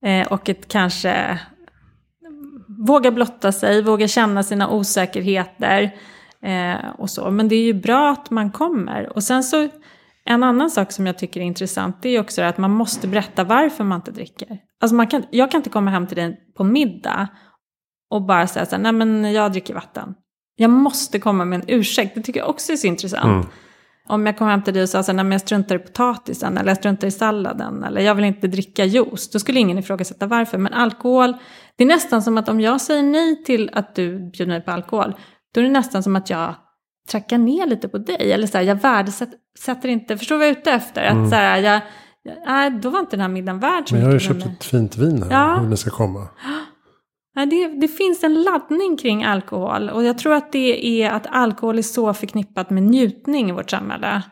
Eh, 0.05 0.27
och 0.33 0.49
ett 0.49 0.69
kanske 0.69 1.39
våga 2.79 3.11
blotta 3.11 3.53
sig, 3.53 3.83
våga 3.83 4.09
känna 4.09 4.43
sina 4.43 4.71
osäkerheter 4.71 5.91
eh, 6.43 6.91
och 6.99 7.11
så. 7.11 7.31
Men 7.31 7.49
det 7.49 7.55
är 7.55 7.65
ju 7.65 7.75
bra 7.75 8.11
att 8.11 8.31
man 8.31 8.51
kommer. 8.51 9.12
Och 9.17 9.23
sen 9.23 9.45
så, 9.45 9.69
en 10.25 10.43
annan 10.43 10.71
sak 10.71 10.93
som 10.93 11.07
jag 11.07 11.19
tycker 11.19 11.41
är 11.41 11.45
intressant, 11.45 12.02
det 12.02 12.09
är 12.09 12.21
också 12.21 12.43
att 12.43 12.59
man 12.59 12.71
måste 12.71 13.09
berätta 13.09 13.45
varför 13.45 13.85
man 13.85 13.97
inte 13.99 14.11
dricker. 14.11 14.59
Alltså 14.81 14.95
man 14.95 15.07
kan, 15.07 15.25
jag 15.31 15.50
kan 15.50 15.59
inte 15.59 15.71
komma 15.71 15.91
hem 15.91 16.07
till 16.07 16.17
dig 16.17 16.41
på 16.57 16.64
middag 16.64 17.29
och 18.11 18.23
bara 18.23 18.47
säga 18.47 18.67
så 18.67 18.76
här, 18.76 18.83
nej 18.83 18.93
men 18.93 19.33
jag 19.33 19.52
dricker 19.52 19.75
vatten. 19.75 20.14
Jag 20.57 20.71
måste 20.71 21.19
komma 21.19 21.45
med 21.45 21.61
en 21.61 21.64
ursäkt, 21.69 22.14
det 22.14 22.23
tycker 22.23 22.41
jag 22.41 22.50
också 22.50 22.73
är 22.73 22.76
så 22.76 22.87
intressant. 22.87 23.25
Mm. 23.25 23.47
Om 24.09 24.26
jag 24.26 24.38
kom 24.38 24.49
hem 24.49 24.62
till 24.62 24.75
dig 24.75 24.83
och 24.83 24.88
sa 24.88 25.02
så 25.02 25.12
här, 25.12 25.17
nej 25.17 25.25
men 25.25 25.33
jag 25.33 25.41
struntar 25.41 25.75
i 25.75 25.79
potatisen 25.79 26.59
eller 26.59 26.71
jag 26.71 26.76
struntar 26.76 27.09
i 27.09 27.11
salladen 27.11 27.85
eller 27.85 28.00
jag 28.00 28.14
vill 28.14 28.25
inte 28.25 28.47
dricka 28.47 28.85
juice. 28.85 29.31
Då 29.31 29.38
skulle 29.38 29.61
ingen 29.61 29.79
ifrågasätta 29.79 30.26
varför. 30.26 30.59
Men 30.59 30.73
alkohol, 30.73 31.37
det 31.76 31.85
är 31.85 31.88
nästan 31.88 32.23
som 32.23 32.38
att 32.38 32.49
om 32.49 32.61
jag 32.61 32.81
säger 32.81 33.02
nej 33.02 33.45
till 33.45 33.71
att 33.73 33.95
du 33.95 34.31
bjuder 34.31 34.52
mig 34.52 34.61
på 34.61 34.71
alkohol, 34.71 35.14
då 35.55 35.61
är 35.61 35.64
det 35.64 35.71
nästan 35.71 36.02
som 36.02 36.17
att 36.17 36.31
jag 36.31 36.55
trackar 37.11 37.38
ner 37.38 37.66
lite 37.66 37.88
på 37.88 37.99
dig. 37.99 38.32
Eller 38.32 38.47
så 38.47 38.59
här, 38.59 38.64
jag 38.64 38.75
värdesätter 38.75 39.88
inte, 39.88 40.18
förstår 40.18 40.35
du 40.35 40.38
vad 40.38 40.49
jag 40.49 40.56
är 40.56 40.61
ute 40.61 40.71
efter? 40.71 41.02
Att 41.04 41.30
så 41.30 41.35
här, 41.35 41.59
jag, 41.59 41.80
nej, 42.47 42.71
då 42.71 42.90
var 42.90 43.00
inte 43.00 43.11
den 43.16 43.21
här 43.21 43.28
middagen 43.28 43.59
värd 43.61 43.88
så 43.88 43.94
Men 43.94 44.02
jag 44.02 44.09
har 44.09 44.14
ju 44.14 44.21
köpt 44.21 44.47
ett 44.47 44.64
fint 44.64 44.97
vin 44.97 45.23
här. 45.23 45.30
Ja. 45.30 45.59
Hur 45.61 45.71
det 45.71 45.76
ska 45.76 45.90
komma. 45.90 46.28
Nej, 47.35 47.47
det, 47.47 47.68
det 47.80 47.88
finns 47.88 48.25
en 48.25 48.42
laddning 48.42 48.97
kring 48.97 49.25
alkohol 49.25 49.88
och 49.88 50.04
jag 50.04 50.18
tror 50.18 50.35
att 50.35 50.52
det 50.52 50.87
är 51.02 51.11
att 51.11 51.26
alkohol 51.30 51.78
är 51.78 51.82
så 51.82 52.14
förknippat 52.14 52.71
med 52.71 52.82
njutning 52.82 53.49
i 53.49 53.52
vårt 53.52 53.71
samhälle. 53.71 54.23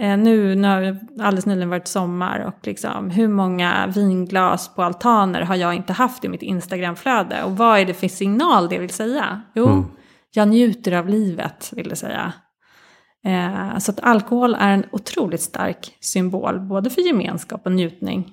Eh, 0.00 0.16
nu, 0.18 0.54
nu 0.54 0.68
har 0.68 0.80
det 0.80 1.24
alldeles 1.24 1.46
nyligen 1.46 1.70
varit 1.70 1.88
sommar 1.88 2.38
och 2.38 2.66
liksom, 2.66 3.10
hur 3.10 3.28
många 3.28 3.86
vinglas 3.86 4.74
på 4.74 4.82
altaner 4.82 5.42
har 5.42 5.56
jag 5.56 5.74
inte 5.74 5.92
haft 5.92 6.24
i 6.24 6.28
mitt 6.28 6.42
Instagramflöde? 6.42 7.42
Och 7.42 7.56
vad 7.56 7.78
är 7.78 7.84
det 7.84 7.94
för 7.94 8.08
signal 8.08 8.68
det 8.68 8.78
vill 8.78 8.90
säga? 8.90 9.42
Jo, 9.54 9.66
Mm. 9.66 9.84
Jag 10.36 10.48
njuter 10.48 10.92
av 10.92 11.08
livet, 11.08 11.72
vill 11.76 11.88
det 11.88 11.96
säga. 11.96 12.32
Eh, 13.24 13.78
så 13.78 13.90
att 13.90 14.00
alkohol 14.00 14.54
är 14.54 14.70
en 14.70 14.84
otroligt 14.92 15.40
stark 15.40 15.96
symbol, 16.00 16.60
både 16.60 16.90
för 16.90 17.00
gemenskap 17.00 17.66
och 17.66 17.72
njutning. 17.72 18.32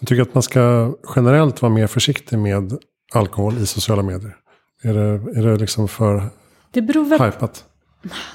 Jag 0.00 0.08
tycker 0.08 0.22
att 0.22 0.34
man 0.34 0.42
ska 0.42 0.94
generellt 1.16 1.62
vara 1.62 1.72
mer 1.72 1.86
försiktig 1.86 2.38
med 2.38 2.72
alkohol 3.14 3.58
i 3.58 3.66
sociala 3.66 4.02
medier. 4.02 4.36
Är 4.82 4.94
det, 4.94 5.38
är 5.38 5.46
det 5.46 5.56
liksom 5.56 5.88
för 5.88 6.22
Det 6.70 6.82
beror 6.82 7.04
väl 7.04 7.20
hypat? 7.20 7.64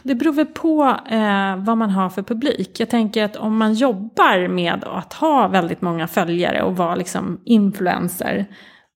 Det 0.04 0.16
beror 0.16 0.34
väl 0.34 0.46
på 0.46 0.84
eh, 1.10 1.56
vad 1.58 1.78
man 1.78 1.90
har 1.90 2.10
för 2.10 2.24
publik. 2.24 2.80
Jag 2.80 2.90
tänker 2.90 3.24
att 3.24 3.36
om 3.36 3.58
man 3.58 3.74
jobbar 3.74 4.48
med 4.48 4.84
att 4.84 5.14
ha 5.14 5.48
väldigt 5.48 5.82
många 5.82 6.08
följare 6.08 6.64
och 6.64 6.78
vara 6.78 6.96
liksom 6.96 7.42
influencer. 7.46 8.46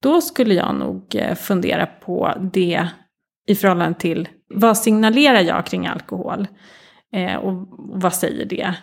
Då 0.01 0.21
skulle 0.21 0.53
jag 0.53 0.75
nog 0.75 1.15
eh, 1.15 1.35
fundera 1.35 1.85
på 1.85 2.33
det 2.53 2.87
i 3.47 3.55
förhållande 3.55 3.99
till 3.99 4.29
vad 4.55 4.77
signalerar 4.77 5.39
jag 5.39 5.65
kring 5.65 5.87
alkohol? 5.87 6.47
Eh, 7.13 7.35
och, 7.35 7.51
och 7.51 8.01
vad 8.01 8.13
säger 8.13 8.45
det? 8.45 8.75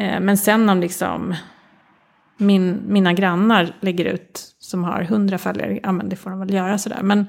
Eh, 0.00 0.20
men 0.20 0.36
sen 0.36 0.68
om 0.68 0.80
liksom 0.80 1.34
min, 2.36 2.82
mina 2.86 3.12
grannar 3.12 3.76
lägger 3.80 4.04
ut 4.04 4.54
som 4.58 4.84
har 4.84 5.02
hundra 5.02 5.38
följare, 5.38 5.80
ja 5.82 5.92
men 5.92 6.08
det 6.08 6.16
får 6.16 6.30
de 6.30 6.38
väl 6.40 6.54
göra 6.54 6.78
sådär. 6.78 7.02
Men, 7.02 7.26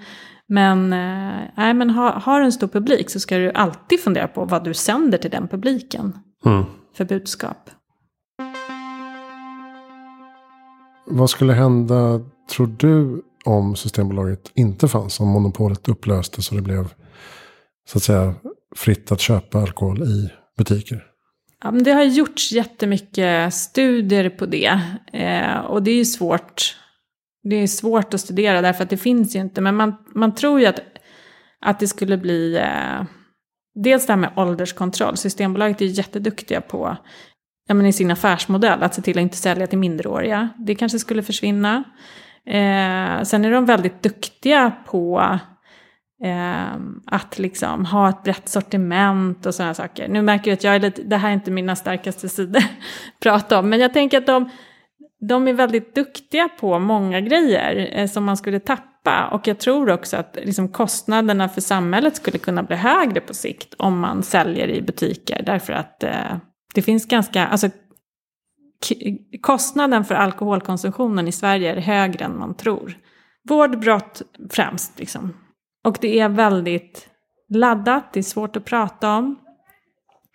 men, 0.47 0.93
eh, 0.93 1.73
men 1.73 1.89
ha, 1.89 2.19
har 2.19 2.39
du 2.39 2.45
en 2.45 2.51
stor 2.51 2.67
publik 2.67 3.09
så 3.09 3.19
ska 3.19 3.37
du 3.37 3.51
alltid 3.51 3.99
fundera 3.99 4.27
på 4.27 4.45
vad 4.45 4.63
du 4.63 4.73
sänder 4.73 5.17
till 5.17 5.31
den 5.31 5.47
publiken 5.47 6.19
Mm. 6.45 6.63
för 6.97 7.05
budskap. 7.05 7.69
Vad 11.05 11.29
skulle 11.29 11.53
hända, 11.53 12.21
tror 12.51 12.67
du, 12.77 13.21
om 13.45 13.75
Systembolaget 13.75 14.51
inte 14.55 14.87
fanns? 14.87 15.19
Om 15.19 15.27
monopolet 15.27 15.87
upplöstes 15.87 16.49
och 16.49 16.55
det 16.55 16.61
blev 16.61 16.93
så 17.89 17.97
att 17.97 18.03
säga 18.03 18.35
fritt 18.75 19.11
att 19.11 19.21
köpa 19.21 19.59
alkohol 19.59 20.03
i 20.03 20.29
butiker? 20.57 21.03
Ja, 21.63 21.71
men 21.71 21.83
det 21.83 21.91
har 21.91 22.03
gjorts 22.03 22.51
jättemycket 22.51 23.53
studier 23.53 24.29
på 24.29 24.45
det. 24.45 24.79
Eh, 25.13 25.57
och 25.57 25.83
det 25.83 25.91
är 25.91 25.95
ju 25.95 26.05
svårt. 26.05 26.77
Det 27.43 27.55
är 27.55 27.67
svårt 27.67 28.13
att 28.13 28.21
studera 28.21 28.61
därför 28.61 28.83
att 28.83 28.89
det 28.89 28.97
finns 28.97 29.35
ju 29.35 29.39
inte. 29.39 29.61
Men 29.61 29.75
man, 29.75 29.95
man 30.15 30.35
tror 30.35 30.59
ju 30.59 30.65
att, 30.65 30.79
att 31.61 31.79
det 31.79 31.87
skulle 31.87 32.17
bli... 32.17 32.55
Eh, 32.55 33.03
dels 33.75 34.05
det 34.05 34.13
här 34.13 34.17
med 34.17 34.33
ålderskontroll. 34.35 35.17
Systembolaget 35.17 35.81
är 35.81 35.85
ju 35.85 35.91
jätteduktiga 35.91 36.61
på 36.61 36.97
ja, 37.67 37.73
men 37.73 37.85
i 37.85 37.93
sin 37.93 38.11
affärsmodell 38.11 38.83
att 38.83 38.95
se 38.95 39.01
till 39.01 39.17
att 39.17 39.21
inte 39.21 39.37
sälja 39.37 39.67
till 39.67 39.79
minderåriga. 39.79 40.49
Det 40.57 40.75
kanske 40.75 40.99
skulle 40.99 41.23
försvinna. 41.23 41.83
Eh, 42.47 43.23
sen 43.23 43.45
är 43.45 43.51
de 43.51 43.65
väldigt 43.65 44.03
duktiga 44.03 44.71
på 44.85 45.39
eh, 46.23 46.75
att 47.05 47.39
liksom 47.39 47.85
ha 47.85 48.09
ett 48.09 48.23
brett 48.23 48.49
sortiment 48.49 49.45
och 49.45 49.55
sådana 49.55 49.73
saker. 49.73 50.07
Nu 50.07 50.21
märker 50.21 50.51
jag 50.51 50.55
att 50.55 50.63
jag 50.63 50.75
är 50.75 50.79
lite, 50.79 51.01
det 51.03 51.17
här 51.17 51.29
är 51.29 51.33
inte 51.33 51.51
mina 51.51 51.75
starkaste 51.75 52.29
sidor 52.29 52.57
att 52.57 53.19
prata 53.19 53.59
om, 53.59 53.69
men 53.69 53.79
jag 53.79 53.93
tänker 53.93 54.17
att 54.17 54.25
de, 54.25 54.49
de 55.27 55.47
är 55.47 55.53
väldigt 55.53 55.95
duktiga 55.95 56.49
på 56.59 56.79
många 56.79 57.21
grejer 57.21 57.89
eh, 57.91 58.07
som 58.07 58.23
man 58.23 58.37
skulle 58.37 58.59
tappa. 58.59 59.29
Och 59.31 59.47
jag 59.47 59.59
tror 59.59 59.89
också 59.89 60.17
att 60.17 60.37
liksom, 60.43 60.69
kostnaderna 60.69 61.49
för 61.49 61.61
samhället 61.61 62.15
skulle 62.15 62.37
kunna 62.37 62.63
bli 62.63 62.75
högre 62.75 63.21
på 63.21 63.33
sikt 63.33 63.73
om 63.77 63.99
man 63.99 64.23
säljer 64.23 64.67
i 64.67 64.81
butiker. 64.81 65.43
Därför 65.45 65.73
att 65.73 66.03
eh, 66.03 66.37
det 66.73 66.81
finns 66.81 67.05
ganska, 67.07 67.47
alltså 67.47 67.69
kostnaden 69.41 70.05
för 70.05 70.15
alkoholkonsumtionen 70.15 71.27
i 71.27 71.31
Sverige 71.31 71.75
är 71.75 71.81
högre 71.81 72.25
än 72.25 72.39
man 72.39 72.55
tror. 72.55 72.97
Vårdbrott 73.49 74.21
främst 74.49 74.99
liksom. 74.99 75.33
Och 75.83 75.97
det 76.01 76.19
är 76.19 76.29
väldigt 76.29 77.07
laddat, 77.49 78.13
det 78.13 78.19
är 78.19 78.23
svårt 78.23 78.55
att 78.55 78.65
prata 78.65 79.15
om. 79.15 79.35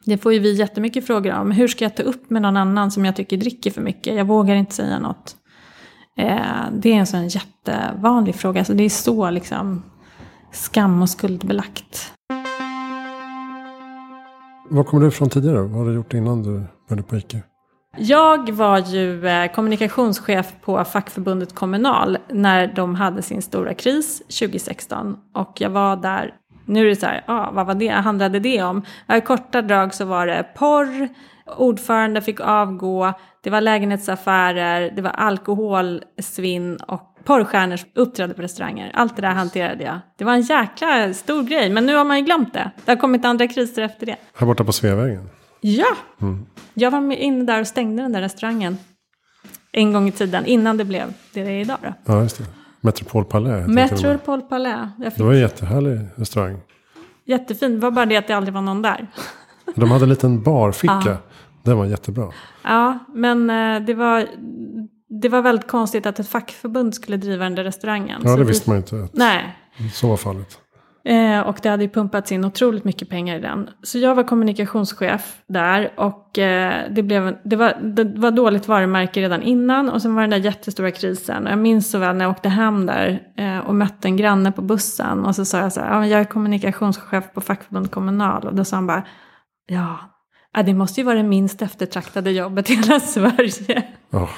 Det 0.05 0.19
får 0.19 0.33
ju 0.33 0.39
vi 0.39 0.53
jättemycket 0.53 1.07
frågor 1.07 1.33
om. 1.33 1.51
Hur 1.51 1.69
ska 1.69 1.85
jag 1.85 1.97
ta 1.97 2.03
upp 2.03 2.31
med 2.31 2.43
någon 2.43 2.57
annan 2.57 2.91
som 2.91 3.05
jag 3.05 3.17
tycker 3.17 3.37
dricker 3.37 3.71
för 3.71 3.83
mycket? 3.83 4.15
Jag 4.15 4.25
vågar 4.25 4.55
inte 4.55 4.75
säga 4.75 4.99
något. 4.99 5.37
Eh, 6.17 6.67
det 6.73 6.93
är 6.93 6.97
en 6.97 7.07
sån 7.07 7.29
jättevanlig 7.29 8.35
fråga. 8.35 8.65
Så 8.65 8.73
det 8.73 8.85
är 8.85 8.89
så 8.89 9.31
liksom 9.31 9.83
skam 10.53 11.03
och 11.03 11.11
skuldbelagt. 11.11 12.13
Var 14.71 14.85
kommer 14.85 15.03
du 15.03 15.09
ifrån 15.09 15.31
tidigare? 15.31 15.63
Vad 15.63 15.71
har 15.71 15.87
du 15.87 15.95
gjort 15.95 16.15
innan 16.15 16.43
du 16.43 16.65
började 16.89 17.09
på 17.09 17.17
ICA? 17.17 17.39
Jag 17.97 18.51
var 18.51 18.79
ju 18.79 19.27
eh, 19.27 19.53
kommunikationschef 19.53 20.53
på 20.61 20.85
fackförbundet 20.85 21.55
Kommunal 21.55 22.19
när 22.29 22.67
de 22.67 22.95
hade 22.95 23.23
sin 23.23 23.43
stora 23.43 23.75
kris 23.75 24.19
2016. 24.19 25.17
Och 25.35 25.61
jag 25.61 25.71
var 25.71 25.97
där, 25.97 26.35
nu 26.67 26.81
är 26.87 26.89
det 26.89 26.97
så 26.97 27.07
här, 27.07 27.25
ah, 27.27 27.51
vad 27.51 27.67
var 27.67 27.75
det, 27.75 27.89
handlade 27.89 28.41
det 28.41 28.63
om? 28.63 28.83
I 29.17 29.21
korta 29.21 29.63
drag 29.63 29.95
så 29.95 30.05
var 30.05 30.27
det 30.27 30.47
porr, 30.55 31.09
ordförande 31.57 32.21
fick 32.21 32.41
avgå, 32.41 33.13
det 33.43 33.51
var 33.51 33.61
lägenhetsaffärer, 33.61 34.91
det 34.97 35.03
var 35.03 35.11
alkoholsvinn 35.11 36.77
och 36.77 37.17
porrstjärnor 37.25 37.79
uppträdde 37.95 38.35
på 38.35 38.43
restauranger. 38.43 38.91
Allt 38.95 39.17
det 39.17 39.23
där 39.23 39.35
hanterade 39.35 39.85
jag. 39.85 39.99
Det 40.19 40.25
var 40.25 40.33
en 40.33 40.43
jäkla 40.43 41.15
stor 41.15 41.43
grej, 41.43 41.71
men 41.71 41.87
nu 41.87 41.97
har 41.97 42.05
man 42.05 42.19
ju 42.19 42.25
glömt 42.25 42.55
det. 42.55 42.71
Det 42.85 42.91
har 42.91 42.97
kommit 42.97 43.25
andra 43.25 43.49
kriser 43.49 43.83
efter 43.83 44.07
det. 44.07 44.17
Här 44.35 44.47
borta 44.47 44.65
på 44.65 44.73
Sveavägen. 44.73 45.29
Ja! 45.61 45.97
Jag 46.75 46.91
var 46.91 47.01
med 47.01 47.21
inne 47.23 47.45
där 47.45 47.61
och 47.61 47.67
stängde 47.67 48.03
den 48.03 48.13
där 48.13 48.21
restaurangen. 48.21 48.79
En 49.73 49.93
gång 49.93 50.09
i 50.09 50.13
tiden, 50.13 50.47
innan 50.47 50.77
det 50.77 50.85
blev 50.85 51.13
det 51.33 51.43
det 51.45 51.51
är 51.51 51.61
idag 51.61 51.77
då. 51.83 51.95
Ja, 52.05 52.23
just 52.23 52.39
det. 52.39 52.45
Metropol 52.81 53.25
Palais. 53.25 53.69
Metropol 53.69 54.41
Palais. 54.43 54.89
Jag 54.99 55.07
Det 55.07 55.11
fick 55.11 55.21
var 55.25 55.33
en 55.33 55.41
jättehärlig 55.41 56.01
restaurang. 56.17 56.59
jättefint, 57.25 57.75
det 57.75 57.81
var 57.81 57.91
bara 57.91 58.07
det 58.07 58.17
att 58.17 58.27
det 58.27 58.33
aldrig 58.35 58.55
var 58.55 58.61
någon 58.63 58.83
där. 58.83 59.07
De 59.75 59.91
hade 59.91 60.05
en 60.05 60.09
liten 60.09 60.43
barficka. 60.43 61.17
Den 61.63 61.79
var 61.79 61.87
jättebra. 61.87 62.33
Ja, 62.63 62.99
men 63.15 63.51
eh, 63.51 63.81
det 63.87 63.95
var, 63.95 64.27
det 65.23 65.29
var 65.29 65.43
väldigt 65.43 65.69
konstigt 65.69 66.07
att 66.07 66.19
ett 66.19 66.29
fackförbund 66.29 66.95
skulle 66.95 67.17
driva 67.17 67.45
den 67.45 67.55
där 67.55 67.65
restaurangen. 67.65 68.21
Ja, 68.25 68.31
det 68.31 68.37
vi- 68.43 68.49
visste 68.49 68.71
man 68.71 68.77
ju 68.77 68.81
inte. 68.81 69.03
att 69.05 69.15
Nej, 69.15 69.57
Så 69.93 70.09
var 70.09 70.17
fallet. 70.17 70.59
Eh, 71.05 71.41
och 71.41 71.59
det 71.63 71.69
hade 71.69 71.83
ju 71.83 71.89
pumpats 71.89 72.33
in 72.33 72.45
otroligt 72.45 72.85
mycket 72.85 73.09
pengar 73.09 73.37
i 73.37 73.41
den. 73.41 73.71
Så 73.83 73.99
jag 73.99 74.15
var 74.15 74.23
kommunikationschef 74.23 75.39
där 75.47 75.93
och 75.97 76.39
eh, 76.39 76.91
det, 76.91 77.03
blev, 77.03 77.37
det, 77.45 77.57
var, 77.57 77.75
det 77.83 78.05
var 78.05 78.31
dåligt 78.31 78.69
varumärke 78.69 79.21
redan 79.21 79.43
innan 79.43 79.91
och 79.91 80.03
sen 80.03 80.15
var 80.15 80.23
den 80.23 80.31
där 80.31 80.39
jättestora 80.39 80.91
krisen. 80.91 81.47
Och 81.47 81.53
jag 81.53 81.59
minns 81.59 81.91
så 81.91 81.99
väl 81.99 82.17
när 82.17 82.25
jag 82.25 82.33
åkte 82.33 82.49
hem 82.49 82.87
där 82.87 83.23
eh, 83.37 83.59
och 83.59 83.75
mötte 83.75 84.09
en 84.09 84.17
granne 84.17 84.53
på 84.53 84.63
bussen 84.63 85.25
och 85.25 85.37
så 85.37 85.45
sa 85.45 85.59
jag 85.59 85.73
så 85.73 85.81
här, 85.81 85.95
ja, 85.95 86.07
jag 86.07 86.21
är 86.21 86.25
kommunikationschef 86.25 87.33
på 87.35 87.41
fackförbundet 87.41 87.93
Kommunal 87.93 88.47
och 88.47 88.55
då 88.55 88.65
sa 88.65 88.77
han 88.77 88.87
bara, 88.87 89.03
ja, 89.67 89.99
Ja, 90.53 90.63
det 90.63 90.75
måste 90.75 91.01
ju 91.01 91.05
vara 91.05 91.17
det 91.17 91.23
minst 91.23 91.63
eftertraktade 91.63 92.31
jobbet 92.31 92.71
i 92.71 92.75
hela 92.75 93.01
Sverige. 93.01 93.83
Oh, 94.13 94.31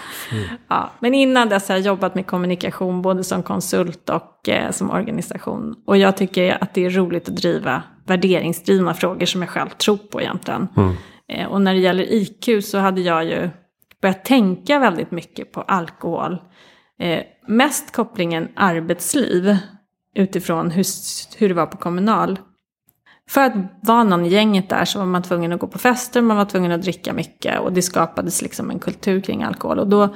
ja, 0.68 0.90
men 1.00 1.14
innan 1.14 1.48
dess 1.48 1.68
har 1.68 1.76
jag 1.76 1.86
jobbat 1.86 2.14
med 2.14 2.26
kommunikation 2.26 3.02
både 3.02 3.24
som 3.24 3.42
konsult 3.42 4.10
och 4.10 4.48
eh, 4.48 4.70
som 4.70 4.90
organisation. 4.90 5.74
Och 5.86 5.96
jag 5.96 6.16
tycker 6.16 6.62
att 6.62 6.74
det 6.74 6.84
är 6.84 6.90
roligt 6.90 7.28
att 7.28 7.36
driva 7.36 7.82
värderingsdrivna 8.06 8.94
frågor 8.94 9.26
som 9.26 9.42
jag 9.42 9.50
själv 9.50 9.68
tror 9.68 9.96
på 9.96 10.20
egentligen. 10.20 10.68
Mm. 10.76 10.94
Eh, 11.28 11.46
och 11.46 11.60
när 11.62 11.74
det 11.74 11.80
gäller 11.80 12.12
IQ 12.12 12.64
så 12.64 12.78
hade 12.78 13.00
jag 13.00 13.24
ju 13.24 13.50
börjat 14.02 14.24
tänka 14.24 14.78
väldigt 14.78 15.10
mycket 15.10 15.52
på 15.52 15.60
alkohol. 15.60 16.38
Eh, 16.98 17.20
mest 17.48 17.92
kopplingen 17.92 18.48
arbetsliv 18.56 19.56
utifrån 20.14 20.70
hur, 20.70 20.84
hur 21.38 21.48
det 21.48 21.54
var 21.54 21.66
på 21.66 21.76
kommunal. 21.76 22.38
För 23.32 23.40
att 23.40 23.52
vara 23.82 24.04
någon 24.04 24.26
i 24.26 24.28
gänget 24.28 24.68
där 24.68 24.84
så 24.84 24.98
var 24.98 25.06
man 25.06 25.22
tvungen 25.22 25.52
att 25.52 25.60
gå 25.60 25.66
på 25.66 25.78
fester, 25.78 26.22
man 26.22 26.36
var 26.36 26.44
tvungen 26.44 26.72
att 26.72 26.82
dricka 26.82 27.12
mycket 27.12 27.60
och 27.60 27.72
det 27.72 27.82
skapades 27.82 28.42
liksom 28.42 28.70
en 28.70 28.78
kultur 28.78 29.20
kring 29.20 29.42
alkohol. 29.42 29.78
Och 29.78 29.88
då 29.88 30.14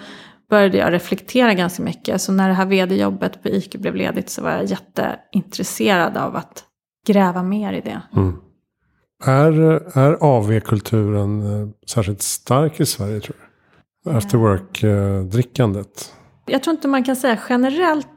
började 0.50 0.78
jag 0.78 0.92
reflektera 0.92 1.54
ganska 1.54 1.82
mycket. 1.82 2.20
Så 2.20 2.32
när 2.32 2.48
det 2.48 2.54
här 2.54 2.66
vd-jobbet 2.66 3.42
på 3.42 3.48
IQ 3.48 3.74
blev 3.74 3.94
ledigt 3.94 4.30
så 4.30 4.42
var 4.42 4.50
jag 4.50 4.64
jätteintresserad 4.64 6.16
av 6.16 6.36
att 6.36 6.64
gräva 7.06 7.42
mer 7.42 7.72
i 7.72 7.80
det. 7.80 8.02
Mm. 8.16 8.36
Är, 9.24 9.60
är 9.98 10.16
AV-kulturen 10.20 11.62
eh, 11.62 11.68
särskilt 11.86 12.22
stark 12.22 12.80
i 12.80 12.86
Sverige 12.86 13.20
tror 13.20 13.36
du? 14.04 14.10
After 14.10 14.38
work-drickandet? 14.38 16.12
Jag 16.46 16.62
tror 16.62 16.74
inte 16.76 16.88
man 16.88 17.04
kan 17.04 17.16
säga 17.16 17.38
generellt 17.48 18.08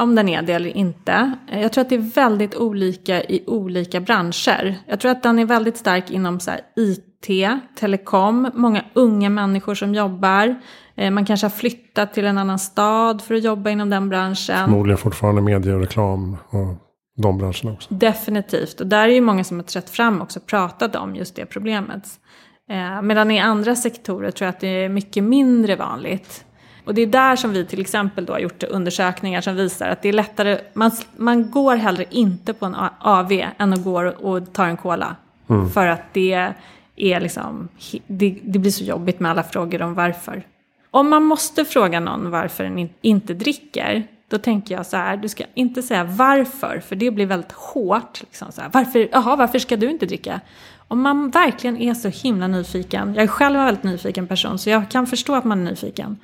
om 0.00 0.14
den 0.14 0.28
är 0.28 0.42
det 0.42 0.52
eller 0.52 0.76
inte. 0.76 1.32
Jag 1.50 1.72
tror 1.72 1.82
att 1.82 1.88
det 1.88 1.94
är 1.94 2.14
väldigt 2.14 2.56
olika 2.56 3.22
i 3.22 3.44
olika 3.46 4.00
branscher. 4.00 4.78
Jag 4.86 5.00
tror 5.00 5.10
att 5.10 5.22
den 5.22 5.38
är 5.38 5.44
väldigt 5.44 5.76
stark 5.76 6.10
inom 6.10 6.40
så 6.40 6.50
IT, 6.76 7.60
telekom, 7.74 8.50
många 8.54 8.84
unga 8.94 9.30
människor 9.30 9.74
som 9.74 9.94
jobbar. 9.94 10.60
Eh, 10.94 11.10
man 11.10 11.24
kanske 11.24 11.44
har 11.44 11.50
flyttat 11.50 12.14
till 12.14 12.26
en 12.26 12.38
annan 12.38 12.58
stad 12.58 13.22
för 13.22 13.34
att 13.34 13.44
jobba 13.44 13.70
inom 13.70 13.90
den 13.90 14.08
branschen. 14.08 14.64
Förmodligen 14.64 14.98
fortfarande 14.98 15.42
media 15.42 15.74
och 15.74 15.80
reklam 15.80 16.36
och 16.50 16.76
de 17.22 17.38
branscherna 17.38 17.72
också. 17.72 17.94
Definitivt, 17.94 18.80
och 18.80 18.86
där 18.86 19.08
är 19.08 19.12
ju 19.12 19.20
många 19.20 19.44
som 19.44 19.56
har 19.56 19.64
trätt 19.64 19.90
fram 19.90 20.20
också 20.22 20.38
och 20.38 20.46
pratat 20.46 20.96
om 20.96 21.16
just 21.16 21.36
det 21.36 21.46
problemet. 21.46 22.04
Eh, 22.70 23.02
medan 23.02 23.30
i 23.30 23.40
andra 23.40 23.76
sektorer 23.76 24.30
tror 24.30 24.46
jag 24.46 24.54
att 24.54 24.60
det 24.60 24.84
är 24.84 24.88
mycket 24.88 25.24
mindre 25.24 25.76
vanligt. 25.76 26.44
Och 26.90 26.94
det 26.94 27.02
är 27.02 27.06
där 27.06 27.36
som 27.36 27.52
vi 27.52 27.64
till 27.64 27.80
exempel 27.80 28.24
då 28.24 28.32
har 28.32 28.40
gjort 28.40 28.62
undersökningar 28.62 29.40
som 29.40 29.56
visar 29.56 29.88
att 29.88 30.02
det 30.02 30.08
är 30.08 30.12
lättare, 30.12 30.58
man, 30.72 30.90
man 31.16 31.50
går 31.50 31.76
hellre 31.76 32.04
inte 32.10 32.52
på 32.52 32.66
en 32.66 32.76
AV 33.00 33.32
än 33.58 33.72
att 33.72 33.84
gå 33.84 34.08
och 34.08 34.52
ta 34.52 34.66
en 34.66 34.76
cola. 34.76 35.16
Mm. 35.48 35.70
För 35.70 35.86
att 35.86 36.02
det 36.12 36.52
är 36.96 37.20
liksom, 37.20 37.68
det, 38.06 38.38
det, 38.42 38.58
blir 38.58 38.70
så 38.70 38.84
jobbigt 38.84 39.20
med 39.20 39.30
alla 39.30 39.42
frågor 39.42 39.82
om 39.82 39.94
varför. 39.94 40.42
Om 40.90 41.10
man 41.10 41.22
måste 41.22 41.64
fråga 41.64 42.00
någon 42.00 42.30
varför 42.30 42.64
den 42.64 42.88
inte 43.00 43.34
dricker, 43.34 44.06
då 44.28 44.38
tänker 44.38 44.74
jag 44.74 44.86
så 44.86 44.96
här, 44.96 45.16
du 45.16 45.28
ska 45.28 45.44
inte 45.54 45.82
säga 45.82 46.04
varför, 46.04 46.82
för 46.88 46.96
det 46.96 47.10
blir 47.10 47.26
väldigt 47.26 47.52
hårt. 47.52 48.20
Liksom 48.20 48.52
så 48.52 48.60
här, 48.60 48.70
varför, 48.72 49.08
aha, 49.12 49.36
varför 49.36 49.58
ska 49.58 49.76
du 49.76 49.90
inte 49.90 50.06
dricka? 50.06 50.40
Om 50.88 51.00
man 51.00 51.30
verkligen 51.30 51.76
är 51.76 51.94
så 51.94 52.08
himla 52.08 52.46
nyfiken, 52.46 53.14
jag 53.14 53.24
är 53.24 53.28
själv 53.28 53.56
en 53.56 53.64
väldigt 53.64 53.84
nyfiken 53.84 54.26
person, 54.26 54.58
så 54.58 54.70
jag 54.70 54.90
kan 54.90 55.06
förstå 55.06 55.34
att 55.34 55.44
man 55.44 55.66
är 55.66 55.70
nyfiken. 55.70 56.16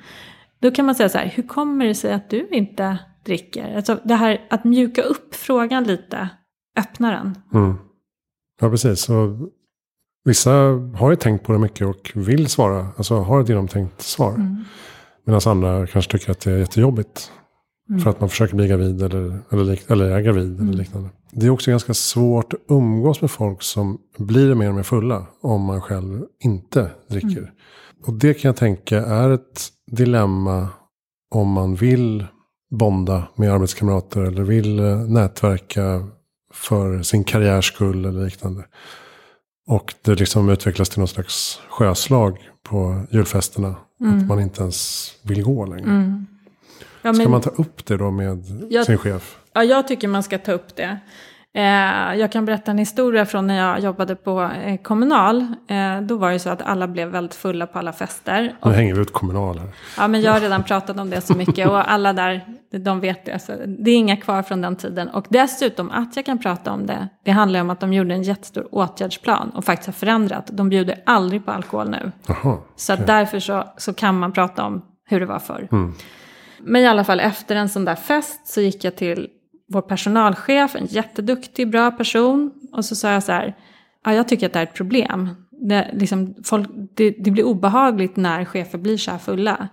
Då 0.59 0.71
kan 0.71 0.85
man 0.85 0.95
säga 0.95 1.09
så 1.09 1.17
här, 1.17 1.31
hur 1.35 1.43
kommer 1.43 1.85
det 1.85 1.95
sig 1.95 2.13
att 2.13 2.29
du 2.29 2.47
inte 2.51 2.99
dricker? 3.25 3.75
Alltså 3.75 3.99
det 4.03 4.15
här 4.15 4.47
att 4.49 4.63
mjuka 4.63 5.01
upp 5.01 5.35
frågan 5.35 5.83
lite, 5.83 6.29
öppna 6.77 7.11
den. 7.11 7.37
Mm. 7.53 7.75
Ja, 8.61 8.69
precis. 8.69 8.99
Så 8.99 9.37
vissa 10.25 10.51
har 10.95 11.09
ju 11.09 11.15
tänkt 11.15 11.45
på 11.45 11.51
det 11.53 11.59
mycket 11.59 11.87
och 11.87 12.11
vill 12.15 12.47
svara, 12.47 12.87
alltså 12.97 13.15
har 13.15 13.41
ett 13.41 13.49
genomtänkt 13.49 14.01
svar. 14.01 14.33
Mm. 14.33 14.63
Medan 15.25 15.41
andra 15.45 15.87
kanske 15.87 16.11
tycker 16.11 16.31
att 16.31 16.39
det 16.39 16.51
är 16.51 16.57
jättejobbigt. 16.57 17.31
Mm. 17.89 18.01
För 18.01 18.09
att 18.09 18.19
man 18.19 18.29
försöker 18.29 18.55
bli 18.55 18.67
gravid 18.67 19.01
eller, 19.01 19.39
eller, 19.49 19.91
eller 19.91 20.05
är 20.09 20.21
gravid 20.21 20.59
mm. 20.59 20.69
eller 20.69 20.77
liknande. 20.77 21.09
Det 21.31 21.45
är 21.45 21.49
också 21.49 21.71
ganska 21.71 21.93
svårt 21.93 22.53
att 22.53 22.59
umgås 22.69 23.21
med 23.21 23.31
folk 23.31 23.61
som 23.61 23.97
blir 24.17 24.55
mer 24.55 24.69
och 24.69 24.75
mer 24.75 24.83
fulla 24.83 25.25
om 25.41 25.61
man 25.61 25.81
själv 25.81 26.25
inte 26.39 26.91
dricker. 27.09 27.37
Mm. 27.37 27.49
Och 28.05 28.13
det 28.13 28.33
kan 28.33 28.49
jag 28.49 28.55
tänka 28.55 29.05
är 29.05 29.29
ett 29.29 29.67
dilemma 29.91 30.67
om 31.35 31.51
man 31.51 31.75
vill 31.75 32.25
bonda 32.69 33.27
med 33.35 33.53
arbetskamrater 33.53 34.21
eller 34.21 34.43
vill 34.43 34.79
eh, 34.79 34.97
nätverka 34.97 36.07
för 36.53 37.01
sin 37.03 37.23
karriärs 37.23 37.65
skull 37.65 38.05
eller 38.05 38.25
liknande. 38.25 38.65
Och 39.67 39.93
det 40.01 40.15
liksom 40.15 40.49
utvecklas 40.49 40.89
till 40.89 40.99
någon 40.99 41.07
slags 41.07 41.61
sjöslag 41.69 42.49
på 42.63 43.03
julfesterna. 43.11 43.75
Mm. 44.01 44.17
Att 44.17 44.27
man 44.27 44.39
inte 44.39 44.61
ens 44.61 45.09
vill 45.21 45.43
gå 45.43 45.65
längre. 45.65 45.89
Mm. 45.89 46.25
Ja, 47.01 47.13
ska 47.13 47.29
man 47.29 47.41
ta 47.41 47.49
upp 47.49 47.85
det 47.85 47.97
då 47.97 48.11
med 48.11 48.43
jag, 48.69 48.85
sin 48.85 48.97
chef? 48.97 49.37
Ja, 49.53 49.63
jag 49.63 49.87
tycker 49.87 50.07
man 50.07 50.23
ska 50.23 50.37
ta 50.37 50.51
upp 50.51 50.75
det. 50.75 50.99
Eh, 51.55 52.15
jag 52.19 52.31
kan 52.31 52.45
berätta 52.45 52.71
en 52.71 52.77
historia 52.77 53.25
från 53.25 53.47
när 53.47 53.57
jag 53.57 53.79
jobbade 53.79 54.15
på 54.15 54.41
eh, 54.41 54.77
Kommunal. 54.81 55.41
Eh, 55.67 56.01
då 56.01 56.17
var 56.17 56.31
det 56.31 56.39
så 56.39 56.49
att 56.49 56.61
alla 56.61 56.87
blev 56.87 57.07
väldigt 57.07 57.35
fulla 57.35 57.67
på 57.67 57.79
alla 57.79 57.93
fester. 57.93 58.55
Nu 58.65 58.71
hänger 58.71 58.93
vi 58.93 59.01
ut 59.01 59.13
Kommunal 59.13 59.59
här. 59.59 59.67
Ja, 59.97 60.07
men 60.07 60.21
jag 60.21 60.31
har 60.31 60.39
redan 60.39 60.63
pratat 60.63 60.99
om 60.99 61.09
det 61.09 61.21
så 61.21 61.37
mycket 61.37 61.67
och 61.67 61.91
alla 61.91 62.13
där, 62.13 62.45
de 62.71 62.99
vet 62.99 63.25
det. 63.25 63.39
Så 63.39 63.51
det 63.65 63.91
är 63.91 63.95
inga 63.95 64.17
kvar 64.17 64.43
från 64.43 64.61
den 64.61 64.75
tiden. 64.75 65.09
Och 65.09 65.25
dessutom 65.29 65.91
att 65.91 66.15
jag 66.15 66.25
kan 66.25 66.39
prata 66.39 66.71
om 66.71 66.85
det, 66.85 67.07
det 67.25 67.31
handlar 67.31 67.61
om 67.61 67.69
att 67.69 67.79
de 67.79 67.93
gjorde 67.93 68.13
en 68.13 68.23
jättestor 68.23 68.67
åtgärdsplan 68.71 69.49
och 69.49 69.65
faktiskt 69.65 69.87
har 69.87 69.93
förändrat. 69.93 70.49
De 70.51 70.69
bjuder 70.69 71.01
aldrig 71.05 71.45
på 71.45 71.51
alkohol 71.51 71.89
nu. 71.89 72.11
Aha, 72.29 72.63
så 72.75 72.93
att 72.93 73.07
därför 73.07 73.39
så, 73.39 73.63
så 73.77 73.93
kan 73.93 74.19
man 74.19 74.31
prata 74.31 74.65
om 74.65 74.81
hur 75.09 75.19
det 75.19 75.25
var 75.25 75.39
förr. 75.39 75.67
Mm. 75.71 75.93
Men 76.59 76.81
i 76.81 76.87
alla 76.87 77.03
fall 77.03 77.19
efter 77.19 77.55
en 77.55 77.69
sån 77.69 77.85
där 77.85 77.95
fest 77.95 78.47
så 78.47 78.61
gick 78.61 78.83
jag 78.83 78.95
till 78.95 79.27
vår 79.67 79.81
personalchef, 79.81 80.75
en 80.75 80.85
jätteduktig, 80.85 81.69
bra 81.69 81.91
person. 81.91 82.51
Och 82.71 82.85
så 82.85 82.95
sa 82.95 83.11
jag 83.11 83.23
så 83.23 83.31
här, 83.31 83.55
ja, 84.05 84.13
jag 84.13 84.27
tycker 84.27 84.45
att 84.45 84.53
det 84.53 84.59
är 84.59 84.63
ett 84.63 84.73
problem. 84.73 85.29
Det, 85.51 85.89
liksom, 85.93 86.35
folk, 86.43 86.69
det, 86.95 87.09
det, 87.09 87.31
blir 87.31 87.43
obehagligt 87.43 88.15
när 88.15 88.45
chefer 88.45 88.77
blir 88.77 88.97
så 88.97 89.11
här 89.11 89.17
fulla. 89.17 89.67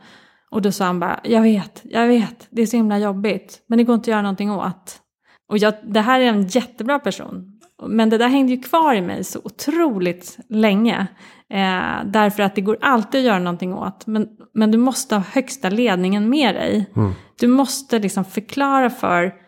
Och 0.51 0.63
då 0.63 0.73
sa 0.73 0.85
han 0.85 1.01
bara, 1.01 1.21
jag 1.23 1.43
vet, 1.43 1.83
jag 1.85 2.07
vet, 2.07 2.47
det 2.51 2.63
är 2.63 2.67
så 2.67 2.77
himla 2.77 2.99
jobbigt. 2.99 3.63
Men 3.67 3.79
det 3.79 3.85
går 3.85 3.95
inte 3.95 4.05
att 4.05 4.13
göra 4.13 4.23
någonting 4.23 4.51
åt. 4.51 5.01
Och 5.49 5.59
jag, 5.59 5.75
det 5.85 6.01
här 6.01 6.21
är 6.21 6.27
en 6.27 6.47
jättebra 6.47 6.99
person. 6.99 7.61
Men 7.87 8.11
det 8.11 8.19
där 8.19 8.29
hängde 8.29 8.53
ju 8.53 8.63
kvar 8.63 8.95
i 8.95 9.01
mig 9.01 9.25
så 9.25 9.41
otroligt 9.45 10.39
länge. 10.49 11.07
Eh, 11.51 12.05
därför 12.05 12.43
att 12.43 12.55
det 12.55 12.61
går 12.61 12.79
alltid 12.81 13.19
att 13.19 13.27
göra 13.27 13.39
någonting 13.39 13.75
åt. 13.75 14.07
Men, 14.07 14.29
men 14.55 14.71
du 14.71 14.79
måste 14.79 15.15
ha 15.15 15.23
högsta 15.23 15.71
ledningen 15.71 16.29
med 16.29 16.55
dig. 16.55 16.91
Mm. 16.97 17.13
Du 17.41 17.47
måste 17.47 17.99
liksom 17.99 18.25
förklara 18.25 18.91
för 18.91 19.44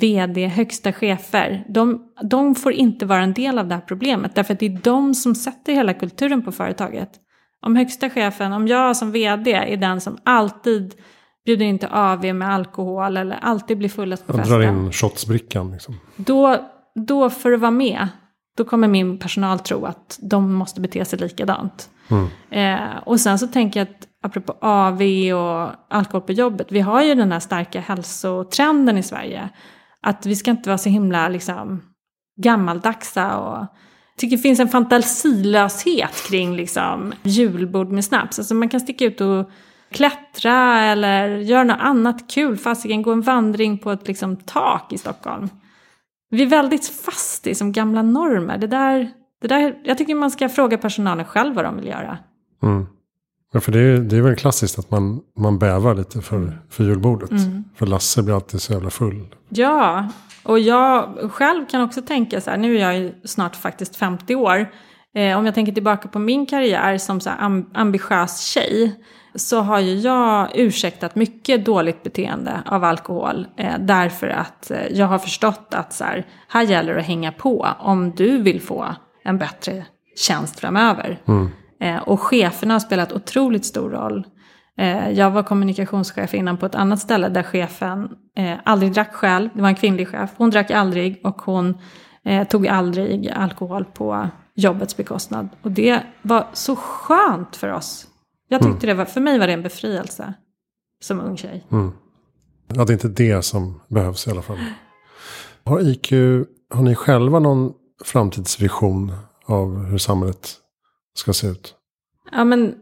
vd, 0.00 0.46
högsta 0.46 0.92
chefer, 0.92 1.64
de, 1.68 2.02
de 2.22 2.54
får 2.54 2.72
inte 2.72 3.06
vara 3.06 3.22
en 3.22 3.32
del 3.32 3.58
av 3.58 3.68
det 3.68 3.74
här 3.74 3.82
problemet. 3.82 4.34
Därför 4.34 4.54
att 4.54 4.60
det 4.60 4.66
är 4.66 4.80
de 4.82 5.14
som 5.14 5.34
sätter 5.34 5.72
hela 5.72 5.94
kulturen 5.94 6.42
på 6.42 6.52
företaget. 6.52 7.10
Om 7.66 7.76
högsta 7.76 8.10
chefen, 8.10 8.52
om 8.52 8.68
jag 8.68 8.96
som 8.96 9.12
vd 9.12 9.52
är 9.52 9.76
den 9.76 10.00
som 10.00 10.18
alltid 10.24 10.94
bjuder 11.46 11.64
in 11.64 11.78
till 11.78 11.88
AV 11.88 12.34
med 12.34 12.54
alkohol 12.54 13.16
eller 13.16 13.36
alltid 13.42 13.78
blir 13.78 13.88
fullast 13.88 14.26
på 14.26 14.32
festen. 14.32 14.60
Drar 14.60 14.68
in 14.68 14.92
shotsbrickan 14.92 15.72
liksom. 15.72 16.00
Då, 16.16 16.56
då 16.94 17.30
för 17.30 17.52
att 17.52 17.60
vara 17.60 17.70
med, 17.70 18.08
då 18.56 18.64
kommer 18.64 18.88
min 18.88 19.18
personal 19.18 19.58
tro 19.58 19.84
att 19.84 20.18
de 20.22 20.54
måste 20.54 20.80
bete 20.80 21.04
sig 21.04 21.18
likadant. 21.18 21.90
Mm. 22.10 22.28
Eh, 22.50 22.98
och 23.04 23.20
sen 23.20 23.38
så 23.38 23.46
tänker 23.46 23.80
jag 23.80 23.88
att 23.88 24.08
apropå 24.22 24.56
AV 24.60 25.02
och 25.32 25.70
alkohol 25.88 26.20
på 26.20 26.32
jobbet, 26.32 26.72
vi 26.72 26.80
har 26.80 27.02
ju 27.02 27.14
den 27.14 27.32
här 27.32 27.40
starka 27.40 27.80
hälsotrenden 27.80 28.98
i 28.98 29.02
Sverige. 29.02 29.48
Att 30.02 30.26
vi 30.26 30.36
ska 30.36 30.50
inte 30.50 30.68
vara 30.68 30.78
så 30.78 30.88
himla 30.88 31.28
liksom, 31.28 31.82
gammaldagsa 32.42 33.38
och 33.38 33.66
tycker 34.16 34.36
det 34.36 34.42
finns 34.42 34.60
en 34.60 34.68
fantasilöshet 34.68 36.28
kring 36.28 36.56
liksom, 36.56 37.12
julbord 37.22 37.88
med 37.88 38.04
snaps. 38.04 38.38
Alltså 38.38 38.54
man 38.54 38.68
kan 38.68 38.80
sticka 38.80 39.04
ut 39.04 39.20
och 39.20 39.50
klättra 39.90 40.80
eller 40.80 41.28
göra 41.28 41.64
något 41.64 41.80
annat 41.80 42.30
kul. 42.30 42.56
Fasiken 42.56 43.02
gå 43.02 43.12
en 43.12 43.20
vandring 43.20 43.78
på 43.78 43.90
ett 43.90 44.08
liksom, 44.08 44.36
tak 44.36 44.92
i 44.92 44.98
Stockholm. 44.98 45.48
Vi 46.30 46.42
är 46.42 46.46
väldigt 46.46 46.88
fast 46.88 47.46
i 47.46 47.54
som 47.54 47.72
gamla 47.72 48.02
normer. 48.02 48.58
Det 48.58 48.66
där, 48.66 49.10
det 49.40 49.48
där, 49.48 49.78
jag 49.84 49.98
tycker 49.98 50.14
man 50.14 50.30
ska 50.30 50.48
fråga 50.48 50.78
personalen 50.78 51.24
själv 51.24 51.54
vad 51.54 51.64
de 51.64 51.76
vill 51.76 51.86
göra. 51.86 52.18
Mm. 52.62 52.86
Ja, 53.52 53.60
för 53.60 53.72
det 53.72 53.78
är, 53.78 53.98
det 53.98 54.16
är 54.16 54.20
väl 54.20 54.36
klassiskt 54.36 54.78
att 54.78 54.90
man, 54.90 55.20
man 55.38 55.58
bävar 55.58 55.94
lite 55.94 56.20
för, 56.20 56.58
för 56.70 56.84
julbordet. 56.84 57.30
Mm. 57.30 57.64
För 57.76 57.86
Lasse 57.86 58.22
blir 58.22 58.34
alltid 58.34 58.62
så 58.62 58.72
jävla 58.72 58.90
full. 58.90 59.26
Ja, 59.48 60.08
och 60.42 60.58
jag 60.58 61.18
själv 61.32 61.66
kan 61.66 61.82
också 61.82 62.02
tänka 62.02 62.40
så 62.40 62.50
här, 62.50 62.56
nu 62.56 62.76
är 62.76 62.80
jag 62.80 62.98
ju 62.98 63.12
snart 63.24 63.56
faktiskt 63.56 63.96
50 63.96 64.34
år. 64.34 64.70
Eh, 65.14 65.38
om 65.38 65.46
jag 65.46 65.54
tänker 65.54 65.72
tillbaka 65.72 66.08
på 66.08 66.18
min 66.18 66.46
karriär 66.46 66.98
som 66.98 67.20
så 67.20 67.30
amb 67.30 67.70
ambitiös 67.74 68.40
tjej 68.40 69.00
så 69.34 69.60
har 69.60 69.80
ju 69.80 69.94
jag 69.94 70.48
ursäktat 70.54 71.14
mycket 71.14 71.64
dåligt 71.64 72.02
beteende 72.02 72.62
av 72.66 72.84
alkohol. 72.84 73.46
Eh, 73.56 73.74
därför 73.80 74.28
att 74.28 74.70
eh, 74.70 74.86
jag 74.90 75.06
har 75.06 75.18
förstått 75.18 75.74
att 75.74 75.92
så 75.92 76.04
här, 76.04 76.26
här 76.48 76.62
gäller 76.62 76.94
det 76.94 77.00
att 77.00 77.06
hänga 77.06 77.32
på 77.32 77.68
om 77.78 78.10
du 78.10 78.42
vill 78.42 78.60
få 78.60 78.94
en 79.24 79.38
bättre 79.38 79.84
tjänst 80.16 80.60
framöver. 80.60 81.20
Mm. 81.28 81.50
Eh, 81.82 81.96
och 81.96 82.20
cheferna 82.20 82.74
har 82.74 82.80
spelat 82.80 83.12
otroligt 83.12 83.64
stor 83.64 83.90
roll. 83.90 84.26
Eh, 84.78 85.10
jag 85.10 85.30
var 85.30 85.42
kommunikationschef 85.42 86.34
innan 86.34 86.56
på 86.56 86.66
ett 86.66 86.74
annat 86.74 87.00
ställe 87.00 87.28
där 87.28 87.42
chefen 87.42 88.08
eh, 88.36 88.58
aldrig 88.64 88.92
drack 88.92 89.12
själv. 89.12 89.48
Det 89.54 89.62
var 89.62 89.68
en 89.68 89.74
kvinnlig 89.74 90.08
chef. 90.08 90.30
Hon 90.36 90.50
drack 90.50 90.70
aldrig 90.70 91.20
och 91.24 91.42
hon 91.42 91.78
tog 92.48 92.68
aldrig 92.68 93.30
alkohol 93.30 93.84
på 93.84 94.28
jobbets 94.54 94.96
bekostnad. 94.96 95.48
Och 95.62 95.70
det 95.70 96.02
var 96.22 96.46
så 96.52 96.76
skönt 96.76 97.56
för 97.56 97.72
oss. 97.72 98.06
Jag 98.48 98.62
tyckte 98.62 98.86
det 98.86 98.94
var, 98.94 99.04
för 99.04 99.20
mig 99.20 99.38
var 99.38 99.46
det 99.46 99.52
en 99.52 99.62
befrielse 99.62 100.34
som 101.00 101.20
ung 101.20 101.36
tjej. 101.36 101.66
Mm. 101.72 101.92
Ja, 102.74 102.84
det 102.84 102.92
är 102.92 102.94
inte 102.94 103.08
det 103.08 103.42
som 103.42 103.80
behövs 103.88 104.26
i 104.26 104.30
alla 104.30 104.42
fall. 104.42 104.58
Har 105.64 105.80
IQ, 105.80 106.12
har 106.74 106.82
ni 106.82 106.94
själva 106.94 107.38
någon 107.38 107.72
framtidsvision 108.04 109.12
av 109.46 109.84
hur 109.84 109.98
samhället 109.98 110.61
ska 111.14 111.32
se 111.32 111.46
ut? 111.46 111.74
Ja, 112.32 112.44
men 112.44 112.74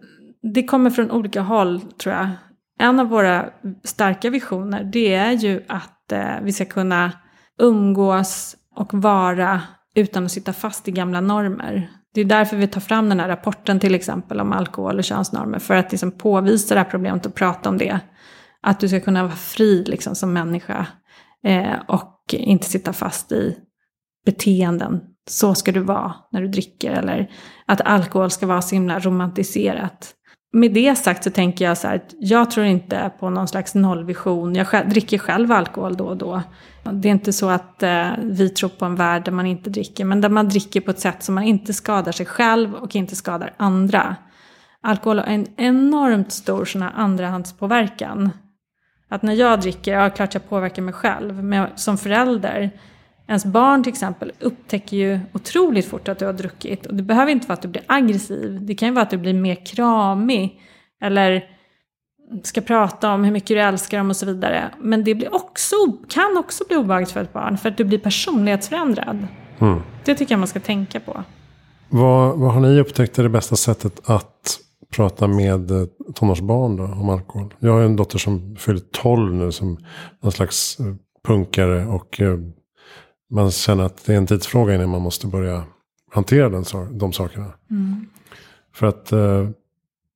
det 0.55 0.63
kommer 0.63 0.91
från 0.91 1.11
olika 1.11 1.41
håll 1.41 1.81
tror 1.81 2.15
jag. 2.15 2.31
En 2.79 3.01
av 3.01 3.09
våra 3.09 3.51
starka 3.85 4.31
visioner 4.31 4.85
det 4.85 5.15
är 5.15 5.33
ju 5.33 5.65
att 5.69 6.13
eh, 6.13 6.41
vi 6.43 6.53
ska 6.53 6.65
kunna 6.65 7.13
umgås 7.59 8.57
och 8.77 8.95
vara 8.95 9.61
utan 9.95 10.25
att 10.25 10.33
sitta 10.33 10.53
fast 10.53 10.89
i 10.89 10.91
gamla 10.91 11.21
normer. 11.21 11.91
Det 12.15 12.21
är 12.21 12.25
därför 12.25 12.57
vi 12.57 12.67
tar 12.67 12.81
fram 12.81 13.09
den 13.09 13.21
här 13.21 13.29
rapporten 13.29 13.81
till 13.81 13.95
exempel 13.95 14.41
om 14.41 14.53
alkohol 14.53 14.99
och 14.99 15.05
könsnormer. 15.05 15.59
För 15.59 15.75
att 15.75 15.91
liksom 15.91 16.11
påvisa 16.13 16.75
det 16.75 16.81
här 16.81 16.91
problemet 16.91 17.27
och 17.27 17.35
prata 17.35 17.69
om 17.69 17.79
det. 17.79 18.01
Att 18.63 18.81
du 18.81 18.89
ska 18.89 19.01
kunna 19.01 19.23
vara 19.23 19.33
fri 19.33 19.85
liksom, 19.85 20.15
som 20.15 20.33
människa. 20.33 20.87
Eh, 21.45 21.75
och 21.89 22.21
inte 22.33 22.67
sitta 22.67 22.93
fast 22.93 23.33
i 23.33 23.57
beteenden. 24.27 25.01
Så 25.31 25.55
ska 25.55 25.73
du 25.73 25.81
vara 25.81 26.15
när 26.33 26.41
du 26.41 26.49
dricker. 26.49 26.91
Eller 26.91 27.31
att 27.67 27.81
alkohol 27.81 28.31
ska 28.31 28.47
vara 28.47 28.63
så 28.63 28.75
himla 28.75 28.99
romantiserat. 28.99 30.15
Med 30.53 30.73
det 30.73 30.99
sagt 30.99 31.25
så 31.25 31.31
tänker 31.31 31.65
jag 31.65 31.79
så 31.79 31.89
här 31.89 32.03
jag 32.19 32.51
tror 32.51 32.67
inte 32.67 33.11
på 33.21 33.31
någon 33.31 33.49
slags 33.49 33.75
nollvision. 33.75 34.55
Jag 34.55 34.69
själv, 34.69 34.89
dricker 34.89 35.19
själv 35.19 35.53
alkohol 35.53 35.97
då 35.97 36.05
och 36.05 36.17
då. 36.17 36.43
Det 36.93 37.09
är 37.09 37.13
inte 37.13 37.33
så 37.33 37.49
att 37.49 37.83
eh, 37.83 38.09
vi 38.23 38.49
tror 38.49 38.69
på 38.69 38.85
en 38.85 38.97
värld 38.97 39.25
där 39.25 39.33
man 39.33 39.47
inte 39.47 39.71
dricker. 39.71 40.05
Men 40.05 40.21
där 40.21 40.29
man 40.29 40.49
dricker 40.49 40.81
på 40.81 40.91
ett 40.91 41.01
sätt 41.01 41.23
som 41.23 41.35
man 41.35 41.45
inte 41.45 41.73
skadar 41.73 42.13
sig 42.13 42.27
själv 42.27 42.75
och 42.75 42.97
inte 42.97 43.17
skadar 43.17 43.55
andra. 43.57 44.17
Alkohol 44.83 45.19
har 45.19 45.27
en 45.27 45.47
enormt 45.57 46.33
stor 46.33 46.65
sån 46.65 46.83
här 46.83 46.93
andrahandspåverkan. 46.97 48.31
Att 49.09 49.23
när 49.23 49.35
jag 49.35 49.61
dricker, 49.61 49.95
ja 49.95 50.11
klart 50.11 50.35
jag 50.35 50.49
påverkar 50.49 50.83
mig 50.83 50.95
själv. 50.95 51.45
Men 51.45 51.69
som 51.77 51.99
förälder 51.99 52.71
Ens 53.31 53.45
barn 53.45 53.83
till 53.83 53.93
exempel 53.93 54.33
upptäcker 54.41 54.97
ju 54.97 55.21
otroligt 55.33 55.87
fort 55.87 56.09
att 56.09 56.19
du 56.19 56.27
har 56.27 56.33
druckit. 56.33 56.87
Och 56.87 56.95
det 56.95 57.03
behöver 57.03 57.33
inte 57.33 57.47
vara 57.47 57.55
att 57.55 57.63
du 57.63 57.69
blir 57.69 57.83
aggressiv. 57.87 58.59
Det 58.63 58.75
kan 58.75 58.89
ju 58.89 58.95
vara 58.95 59.03
att 59.03 59.11
du 59.11 59.19
blir 59.19 59.35
mer 59.35 59.67
kramig. 59.67 60.61
Eller 61.03 61.45
ska 62.43 62.61
prata 62.61 63.13
om 63.13 63.25
hur 63.25 63.33
mycket 63.33 63.49
du 63.49 63.61
älskar 63.61 63.99
dem 63.99 64.11
och 64.11 64.17
så 64.17 64.27
vidare. 64.27 64.71
Men 64.79 65.05
det 65.05 65.15
blir 65.15 65.35
också, 65.35 65.77
kan 66.09 66.37
också 66.39 66.65
bli 66.69 66.77
obehagligt 66.77 67.11
för 67.11 67.23
ett 67.23 67.33
barn. 67.33 67.59
För 67.59 67.69
att 67.69 67.77
du 67.77 67.85
blir 67.85 67.99
personlighetsförändrad. 67.99 69.27
Mm. 69.59 69.81
Det 70.05 70.15
tycker 70.15 70.33
jag 70.33 70.39
man 70.39 70.49
ska 70.49 70.61
tänka 70.61 71.01
på. 71.01 71.25
Vad, 71.89 72.39
vad 72.39 72.53
har 72.55 72.61
ni 72.61 72.81
upptäckt 72.81 73.19
är 73.19 73.23
det 73.23 73.29
bästa 73.29 73.57
sättet 73.57 74.11
att 74.11 74.59
prata 74.97 75.27
med 75.27 75.71
eh, 75.71 75.87
tonårsbarn 76.15 76.77
då, 76.77 76.85
om 76.85 77.09
alkohol? 77.09 77.55
Jag 77.59 77.73
har 77.73 77.81
en 77.81 77.97
dotter 77.97 78.19
som 78.19 78.57
fyller 78.57 78.83
12 78.93 79.35
nu 79.35 79.53
som 79.53 79.79
någon 80.23 80.33
slags 80.33 80.81
eh, 80.81 80.87
punkare. 81.27 81.87
Och 81.87 82.21
eh, 82.21 82.39
man 83.31 83.51
känner 83.51 83.85
att 83.85 84.05
det 84.05 84.13
är 84.13 84.17
en 84.17 84.27
tidsfråga 84.27 84.75
innan 84.75 84.89
man 84.89 85.03
måste 85.03 85.27
börja 85.27 85.65
hantera 86.11 86.49
den, 86.49 86.65
de 86.99 87.13
sakerna. 87.13 87.53
Mm. 87.71 88.07
För 88.75 88.87
att 88.87 89.13
eh, 89.13 89.49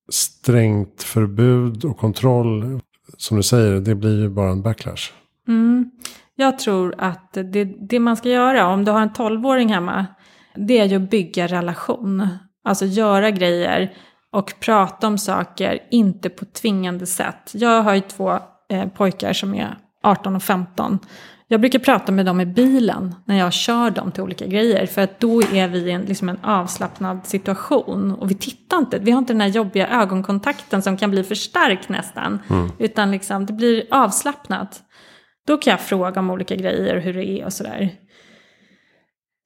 strängt 0.09 1.03
förbud 1.03 1.85
och 1.85 1.99
kontroll, 1.99 2.81
som 3.17 3.37
du 3.37 3.43
säger, 3.43 3.81
det 3.81 3.95
blir 3.95 4.21
ju 4.21 4.29
bara 4.29 4.51
en 4.51 4.63
backlash. 4.63 5.13
Mm. 5.49 5.91
Jag 6.35 6.59
tror 6.59 6.95
att 6.99 7.33
det, 7.33 7.65
det 7.65 8.01
man 8.01 8.17
ska 8.17 8.29
göra 8.29 8.69
om 8.69 8.85
du 8.85 8.93
har 8.93 9.01
en 9.01 9.11
12-åring 9.11 9.69
hemma, 9.69 10.07
det 10.55 10.79
är 10.79 10.85
ju 10.85 10.97
att 10.97 11.11
bygga 11.11 11.47
relation. 11.47 12.29
Alltså 12.65 12.85
göra 12.85 13.31
grejer 13.31 13.93
och 14.31 14.55
prata 14.61 15.07
om 15.07 15.19
saker, 15.19 15.79
inte 15.91 16.31
på 16.31 16.45
tvingande 16.45 17.07
sätt. 17.07 17.51
Jag 17.53 17.83
har 17.83 17.95
ju 17.95 18.01
två 18.01 18.39
eh, 18.69 18.89
pojkar 18.89 19.33
som 19.33 19.55
är 19.55 19.79
18 20.03 20.37
och 20.37 20.43
15. 20.43 20.99
Jag 21.49 21.61
brukar 21.61 21.79
prata 21.79 22.13
med 22.13 22.27
dem 22.27 22.41
i 22.41 22.47
bilen 22.47 23.15
när 23.25 23.39
jag 23.39 23.53
kör 23.53 23.91
dem 23.91 24.13
till 24.13 24.23
olika 24.23 24.47
grejer. 24.47 24.87
För 24.87 25.03
att 25.03 25.21
då 25.21 25.43
är 25.43 25.69
vi 25.69 25.79
i 25.79 25.91
en, 25.91 26.03
liksom 26.03 26.29
en 26.29 26.39
avslappnad 26.43 27.27
situation. 27.27 28.13
Och 28.13 28.31
vi 28.31 28.35
tittar 28.35 28.79
inte, 28.79 28.99
vi 28.99 29.11
har 29.11 29.19
inte 29.19 29.33
den 29.33 29.41
här 29.41 29.49
jobbiga 29.49 29.89
ögonkontakten 29.89 30.83
som 30.83 30.97
kan 30.97 31.11
bli 31.11 31.25
för 31.25 31.35
stark 31.35 31.89
nästan. 31.89 32.39
Mm. 32.51 32.71
Utan 32.79 33.11
liksom, 33.11 33.47
det 33.47 33.53
blir 33.53 33.85
avslappnat. 33.91 34.83
Då 35.47 35.57
kan 35.57 35.71
jag 35.71 35.81
fråga 35.81 36.21
om 36.21 36.31
olika 36.31 36.57
grejer 36.57 36.97
och 36.97 37.03
hur 37.03 37.15
det 37.15 37.25
är 37.25 37.45
och 37.45 37.53
sådär. 37.53 37.91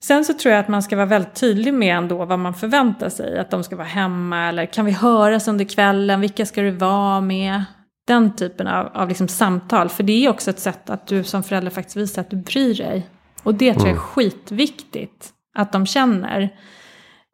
Sen 0.03 0.25
så 0.25 0.35
tror 0.35 0.55
jag 0.55 0.61
att 0.61 0.69
man 0.69 0.83
ska 0.83 0.97
vara 0.97 1.07
väldigt 1.07 1.35
tydlig 1.35 1.75
med 1.75 1.97
ändå 1.97 2.25
vad 2.25 2.39
man 2.39 2.55
förväntar 2.55 3.09
sig. 3.09 3.39
Att 3.39 3.51
de 3.51 3.65
ska 3.65 3.77
vara 3.77 3.87
hemma 3.87 4.49
eller 4.49 4.67
kan 4.67 4.85
vi 4.85 4.93
höras 4.93 5.49
under 5.49 5.65
kvällen? 5.65 6.21
Vilka 6.21 6.47
ska 6.47 6.61
du 6.61 6.71
vara 6.71 7.21
med? 7.21 7.65
Den 8.09 8.37
typen 8.37 8.67
av, 8.67 8.87
av 8.95 9.09
liksom 9.09 9.29
samtal. 9.29 9.89
För 9.89 10.03
det 10.03 10.25
är 10.25 10.31
också 10.31 10.51
ett 10.51 10.59
sätt 10.59 10.91
att 10.91 11.07
du 11.07 11.25
som 11.25 11.43
förälder 11.43 11.71
faktiskt 11.71 11.97
visar 11.97 12.23
att 12.23 12.31
du 12.31 12.37
bryr 12.37 12.75
dig. 12.75 13.07
Och 13.43 13.55
det 13.55 13.75
tror 13.75 13.87
jag 13.89 13.97
är 13.97 14.01
skitviktigt 14.01 15.29
att 15.55 15.73
de 15.73 15.87
känner. 15.87 16.49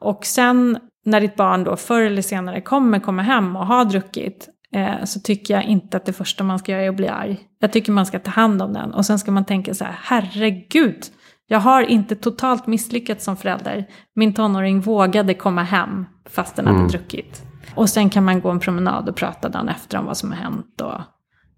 Och 0.01 0.27
sen 0.27 0.79
när 1.05 1.21
ditt 1.21 1.37
barn 1.37 1.65
då 1.65 1.77
förr 1.77 2.01
eller 2.03 2.23
senare 2.23 2.61
kommer 2.61 2.99
komma 3.01 3.23
hem 3.23 3.57
och 3.57 3.67
har 3.67 3.85
druckit. 3.85 4.49
Eh, 4.75 5.05
så 5.05 5.21
tycker 5.21 5.55
jag 5.55 5.65
inte 5.65 5.97
att 5.97 6.05
det 6.07 6.13
första 6.13 6.45
man 6.45 6.59
ska 6.59 6.73
göra 6.73 6.83
är 6.83 6.89
att 6.89 6.97
bli 6.97 7.09
arg. 7.09 7.39
Jag 7.61 7.73
tycker 7.73 7.93
man 7.93 8.07
ska 8.07 8.19
ta 8.19 8.31
hand 8.31 8.63
om 8.63 8.73
den. 8.73 8.95
Och 8.95 9.07
sen 9.07 9.19
ska 9.19 9.31
man 9.31 9.45
tänka 9.45 9.75
så 9.75 9.85
här, 9.85 9.99
herregud. 10.03 11.05
Jag 11.47 11.59
har 11.61 11.83
inte 11.83 12.17
totalt 12.17 12.67
misslyckats 12.67 13.25
som 13.25 13.37
förälder. 13.37 13.87
Min 14.15 14.35
tonåring 14.35 14.81
vågade 14.81 15.35
komma 15.35 15.63
hem 15.63 16.07
fast 16.31 16.57
den 16.57 16.67
hade 16.67 16.79
Mm. 16.79 16.89
druckit. 16.91 17.43
Och 17.77 17.91
sen 17.91 18.11
kan 18.11 18.25
man 18.25 18.41
gå 18.41 18.51
en 18.51 18.61
promenad 18.61 19.09
och 19.09 19.17
prata 19.17 19.49
dagen 19.49 19.69
efter 19.69 19.99
om 19.99 20.07
vad 20.07 20.17
som 20.17 20.33
har 20.33 20.39
hänt 20.39 20.81
och 20.81 21.01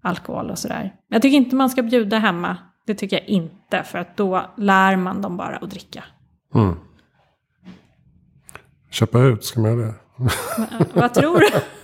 alkohol 0.01 0.49
och 0.49 0.59
sådär. 0.59 0.93
Jag 1.09 1.21
tycker 1.21 1.37
inte 1.37 1.55
man 1.55 1.69
ska 1.69 1.83
bjuda 1.83 2.19
hemma. 2.19 2.57
Det 2.87 2.95
tycker 2.95 3.19
jag 3.19 3.27
inte, 3.27 3.83
för 3.83 3.99
att 3.99 4.17
då 4.17 4.45
lär 4.57 4.95
man 4.95 5.21
dem 5.21 5.37
bara 5.37 5.57
att 5.57 5.69
dricka. 5.69 6.03
Mm. 6.55 6.75
Köpa 8.89 9.19
ut, 9.19 9.45
ska 9.45 9.59
man 9.59 9.77
göra 9.77 9.87
det? 9.87 9.93
Vad 10.93 11.13
tror 11.13 11.39
du? 11.39 11.47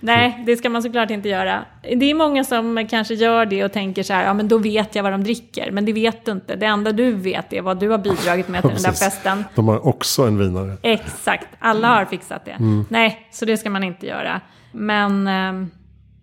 Nej, 0.00 0.42
det 0.46 0.56
ska 0.56 0.68
man 0.68 0.82
såklart 0.82 1.10
inte 1.10 1.28
göra. 1.28 1.64
Det 1.82 2.10
är 2.10 2.14
många 2.14 2.44
som 2.44 2.86
kanske 2.90 3.14
gör 3.14 3.46
det 3.46 3.64
och 3.64 3.72
tänker 3.72 4.02
så 4.02 4.12
här, 4.12 4.24
ja 4.24 4.34
men 4.34 4.48
då 4.48 4.58
vet 4.58 4.94
jag 4.94 5.02
vad 5.02 5.12
de 5.12 5.24
dricker. 5.24 5.70
Men 5.70 5.84
det 5.84 5.92
vet 5.92 6.24
du 6.24 6.32
inte. 6.32 6.56
Det 6.56 6.66
enda 6.66 6.92
du 6.92 7.12
vet 7.12 7.52
är 7.52 7.62
vad 7.62 7.80
du 7.80 7.88
har 7.88 7.98
bidragit 7.98 8.48
med 8.48 8.62
till 8.62 8.70
den 8.70 8.82
där 8.82 8.92
festen. 8.92 9.44
De 9.54 9.68
har 9.68 9.86
också 9.86 10.22
en 10.22 10.38
vinare. 10.38 10.76
Exakt, 10.82 11.48
alla 11.58 11.88
har 11.88 12.04
fixat 12.04 12.44
det. 12.44 12.56
Nej, 12.88 13.28
så 13.30 13.44
det 13.44 13.56
ska 13.56 13.70
man 13.70 13.84
inte 13.84 14.06
göra. 14.06 14.40
Men 14.72 15.26
eh, 15.26 15.68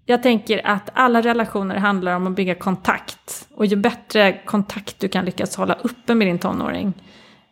jag 0.06 0.24
tänker 0.24 0.68
att 0.68 0.90
alla 0.94 1.22
relationer 1.22 1.76
handlar 1.76 2.16
om 2.16 2.28
att 2.28 2.36
bygga 2.36 2.56
kontakt. 2.56 3.48
Och 3.56 3.66
ju 3.66 3.76
bättre 3.76 4.34
kontakt 4.46 5.00
du 5.00 5.08
kan 5.08 5.26
lyckas 5.26 5.56
hålla 5.56 5.74
uppe 5.74 6.16
med 6.16 6.28
din 6.28 6.40
tonåring, 6.40 6.94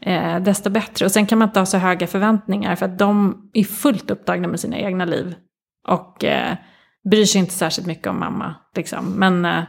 eh, 0.02 0.40
desto 0.40 0.70
bättre. 0.70 1.06
Och 1.06 1.12
sen 1.12 1.26
kan 1.26 1.38
man 1.40 1.48
inte 1.48 1.60
ha 1.60 1.66
så 1.66 1.78
höga 1.78 2.08
förväntningar 2.08 2.76
för 2.76 2.86
att 2.86 3.00
de 3.00 3.38
är 3.54 3.64
fullt 3.64 4.12
upptagna 4.12 4.48
med 4.48 4.60
sina 4.60 4.78
egna 4.78 5.06
liv. 5.06 5.36
Och 5.88 6.24
eh, 6.24 6.56
bryr 7.10 7.26
sig 7.26 7.40
inte 7.42 7.54
särskilt 7.54 7.88
mycket 7.88 8.08
om 8.08 8.20
mamma. 8.20 8.56
Liksom. 8.76 9.06
Men 9.06 9.46
eh, 9.46 9.64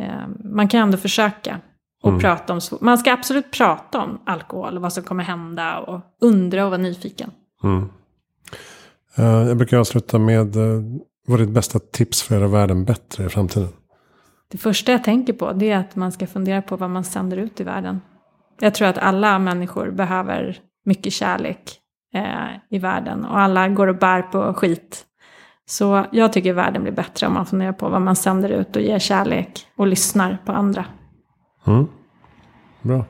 eh, 0.00 0.28
man 0.44 0.68
kan 0.68 0.80
ändå 0.80 0.96
försöka. 0.96 1.60
Och 2.02 2.08
Mm. 2.08 2.20
prata 2.20 2.52
om, 2.52 2.60
man 2.80 2.98
ska 2.98 3.12
absolut 3.12 3.50
prata 3.50 4.02
om 4.02 4.20
alkohol 4.26 4.76
och 4.76 4.82
vad 4.82 4.92
som 4.92 5.02
kommer 5.02 5.24
hända 5.24 5.78
och 5.78 6.00
undra 6.20 6.64
och 6.64 6.70
vara 6.70 6.80
nyfiken. 6.82 7.30
Mm. 7.62 7.88
Eh, 9.16 9.48
jag 9.48 9.56
brukar 9.56 9.76
avsluta 9.76 10.18
med, 10.18 10.56
uh, 10.56 10.82
vad 11.26 11.40
är 11.40 11.44
ditt 11.44 11.54
bästa 11.54 11.78
tips 11.78 12.22
för 12.22 12.34
att 12.34 12.40
göra 12.40 12.50
världen 12.50 12.84
bättre 12.84 13.24
i 13.24 13.28
framtiden? 13.28 13.68
Det 14.50 14.58
första 14.58 14.92
jag 14.92 15.04
tänker 15.04 15.32
på 15.32 15.52
det 15.52 15.70
är 15.70 15.78
att 15.78 15.96
man 15.96 16.12
ska 16.12 16.26
fundera 16.26 16.62
på 16.62 16.76
vad 16.76 16.90
man 16.90 17.04
sänder 17.04 17.36
ut 17.36 17.60
i 17.60 17.64
världen. 17.64 18.00
Jag 18.60 18.74
tror 18.74 18.88
att 18.88 18.98
alla 18.98 19.38
människor 19.38 19.90
behöver 19.90 20.58
mycket 20.84 21.12
kärlek 21.12 21.80
eh, 22.14 22.48
i 22.70 22.78
världen 22.78 23.24
och 23.24 23.38
alla 23.38 23.68
går 23.68 23.86
och 23.86 23.98
bär 23.98 24.22
på 24.22 24.54
skit. 24.54 25.04
Så 25.66 26.06
jag 26.12 26.32
tycker 26.32 26.52
världen 26.52 26.82
blir 26.82 26.92
bättre 26.92 27.26
om 27.26 27.34
man 27.34 27.46
funderar 27.46 27.72
på 27.72 27.88
vad 27.88 28.00
man 28.00 28.16
sänder 28.16 28.48
ut 28.48 28.76
och 28.76 28.82
ger 28.82 28.98
kärlek 28.98 29.66
och 29.76 29.86
lyssnar 29.86 30.38
på 30.44 30.52
andra. 30.52 30.84
Mm. 31.66 31.86
Bra. 32.82 33.04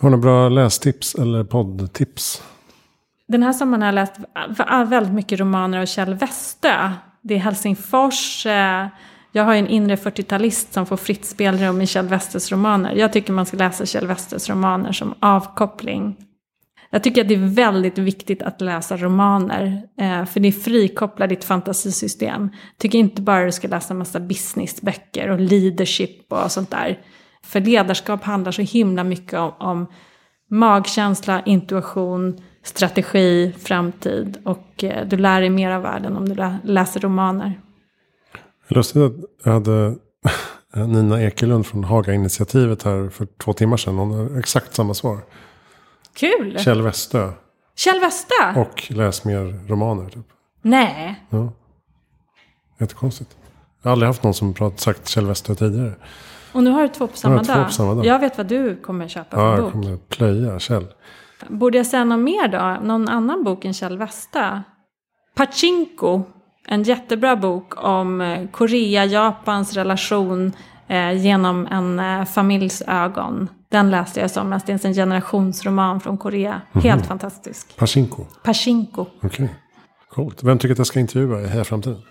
Har 0.00 0.10
du 0.10 0.16
bra 0.16 0.48
lästips 0.48 1.14
eller 1.14 1.44
poddtips? 1.44 2.42
Den 3.28 3.42
här 3.42 3.52
sommaren 3.52 3.82
har 3.82 3.88
jag 3.88 3.94
läst 3.94 4.90
väldigt 4.90 5.12
mycket 5.12 5.40
romaner 5.40 5.78
av 5.82 5.86
Kjell 5.86 6.14
Westö. 6.14 6.90
Det 7.22 7.34
är 7.34 7.38
Helsingfors. 7.38 8.46
Eh, 8.46 8.86
jag 9.32 9.44
har 9.44 9.54
en 9.54 9.68
inre 9.68 9.96
40-talist 9.96 10.72
som 10.72 10.86
får 10.86 10.96
fritt 10.96 11.24
spelrum 11.24 11.80
i 11.80 11.86
Kjell 11.86 12.08
Westös 12.08 12.52
romaner. 12.52 12.94
Jag 12.94 13.12
tycker 13.12 13.32
man 13.32 13.46
ska 13.46 13.56
läsa 13.56 13.86
Kjell 13.86 14.06
Westös 14.06 14.50
romaner 14.50 14.92
som 14.92 15.14
avkoppling. 15.20 16.16
Jag 16.90 17.02
tycker 17.02 17.20
att 17.20 17.28
det 17.28 17.34
är 17.34 17.54
väldigt 17.54 17.98
viktigt 17.98 18.42
att 18.42 18.60
läsa 18.60 18.96
romaner. 18.96 19.82
Eh, 20.00 20.24
för 20.24 20.40
det 20.40 20.52
frikopplar 20.52 21.26
ditt 21.26 21.44
fantasisystem. 21.44 22.42
Jag 22.52 22.78
tycker 22.78 22.98
inte 22.98 23.22
bara 23.22 23.44
du 23.44 23.52
ska 23.52 23.68
läsa 23.68 23.94
massa 23.94 24.20
businessböcker 24.20 25.28
och 25.30 25.40
leadership 25.40 26.32
och 26.32 26.52
sånt 26.52 26.70
där. 26.70 26.98
För 27.44 27.60
ledarskap 27.60 28.24
handlar 28.24 28.52
så 28.52 28.62
himla 28.62 29.04
mycket 29.04 29.38
om, 29.38 29.52
om 29.58 29.86
magkänsla, 30.50 31.42
intuition, 31.46 32.40
strategi, 32.62 33.52
framtid. 33.58 34.38
Och 34.44 34.84
eh, 34.84 35.06
du 35.06 35.16
lär 35.16 35.40
dig 35.40 35.50
mer 35.50 35.70
av 35.70 35.82
världen 35.82 36.16
om 36.16 36.28
du 36.28 36.58
läser 36.62 37.00
romaner. 37.00 37.60
Lustigt 38.68 39.02
att 39.02 39.12
jag 39.44 39.52
hade 39.52 39.94
Nina 40.86 41.22
Ekelund 41.22 41.66
från 41.66 41.84
Haga-initiativet 41.84 42.82
här 42.82 43.08
för 43.08 43.26
två 43.44 43.52
timmar 43.52 43.76
sedan. 43.76 43.98
Hon 43.98 44.10
har 44.10 44.38
exakt 44.38 44.74
samma 44.74 44.94
svar. 44.94 45.18
Kul! 46.14 46.58
Kjell 46.58 46.82
Westö. 46.82 47.32
Kjell 47.76 48.00
Westö? 48.00 48.54
Och 48.56 48.90
läs 48.90 49.24
mer 49.24 49.68
romaner. 49.68 50.10
Typ. 50.10 50.26
Nej. 50.62 51.24
Ja. 51.30 51.52
Jättekonstigt. 52.78 53.36
Jag 53.82 53.88
har 53.88 53.92
aldrig 53.92 54.06
haft 54.06 54.22
någon 54.22 54.34
som 54.34 54.54
sagt 54.76 55.08
Kjell 55.08 55.26
Westö 55.26 55.54
tidigare. 55.54 55.94
Och 56.52 56.62
nu 56.62 56.70
har 56.70 56.82
du 56.82 56.88
två 56.88 57.06
på 57.06 57.16
samma, 57.16 57.42
dag. 57.42 57.56
Två 57.56 57.64
på 57.64 57.72
samma 57.72 57.94
dag. 57.94 58.06
Jag 58.06 58.18
vet 58.18 58.38
vad 58.38 58.46
du 58.46 58.76
kommer 58.76 59.08
köpa 59.08 59.36
för 59.36 59.50
ja, 59.50 59.56
bok. 59.56 59.64
jag 59.64 59.72
kommer 59.72 59.96
plöja 59.96 60.58
Kjell. 60.58 60.86
Borde 61.48 61.76
jag 61.76 61.86
säga 61.86 62.04
något 62.04 62.20
mer 62.20 62.48
då? 62.48 62.86
Någon 62.86 63.08
annan 63.08 63.44
bok 63.44 63.64
än 63.64 63.74
Kjell 63.74 63.98
Westö? 63.98 64.60
Pachinko. 65.34 66.22
En 66.66 66.82
jättebra 66.82 67.36
bok 67.36 67.84
om 67.84 68.20
eh, 68.20 68.48
Korea-Japans 68.50 69.74
relation 69.74 70.52
eh, 70.90 71.22
genom 71.22 71.66
en 71.66 71.98
eh, 71.98 72.24
familjs 72.24 72.82
ögon. 72.86 73.48
Den 73.70 73.90
läste 73.90 74.20
jag 74.20 74.30
som 74.30 74.60
Det 74.66 74.72
är 74.72 74.86
en 74.86 74.94
generationsroman 74.94 76.00
från 76.00 76.18
Korea. 76.18 76.50
Mm 76.50 76.62
-hmm. 76.72 76.80
Helt 76.80 77.06
fantastisk. 77.06 77.76
Pachinko? 77.76 78.24
Pachinko. 78.42 79.02
Okej. 79.02 79.26
Okay. 79.26 79.48
Coolt. 80.10 80.42
Vem 80.42 80.58
tycker 80.58 80.72
att 80.72 80.78
jag 80.78 80.86
ska 80.86 81.00
intervjua 81.00 81.40
i 81.40 81.46
Heja 81.46 81.64
Framtiden? 81.64 82.02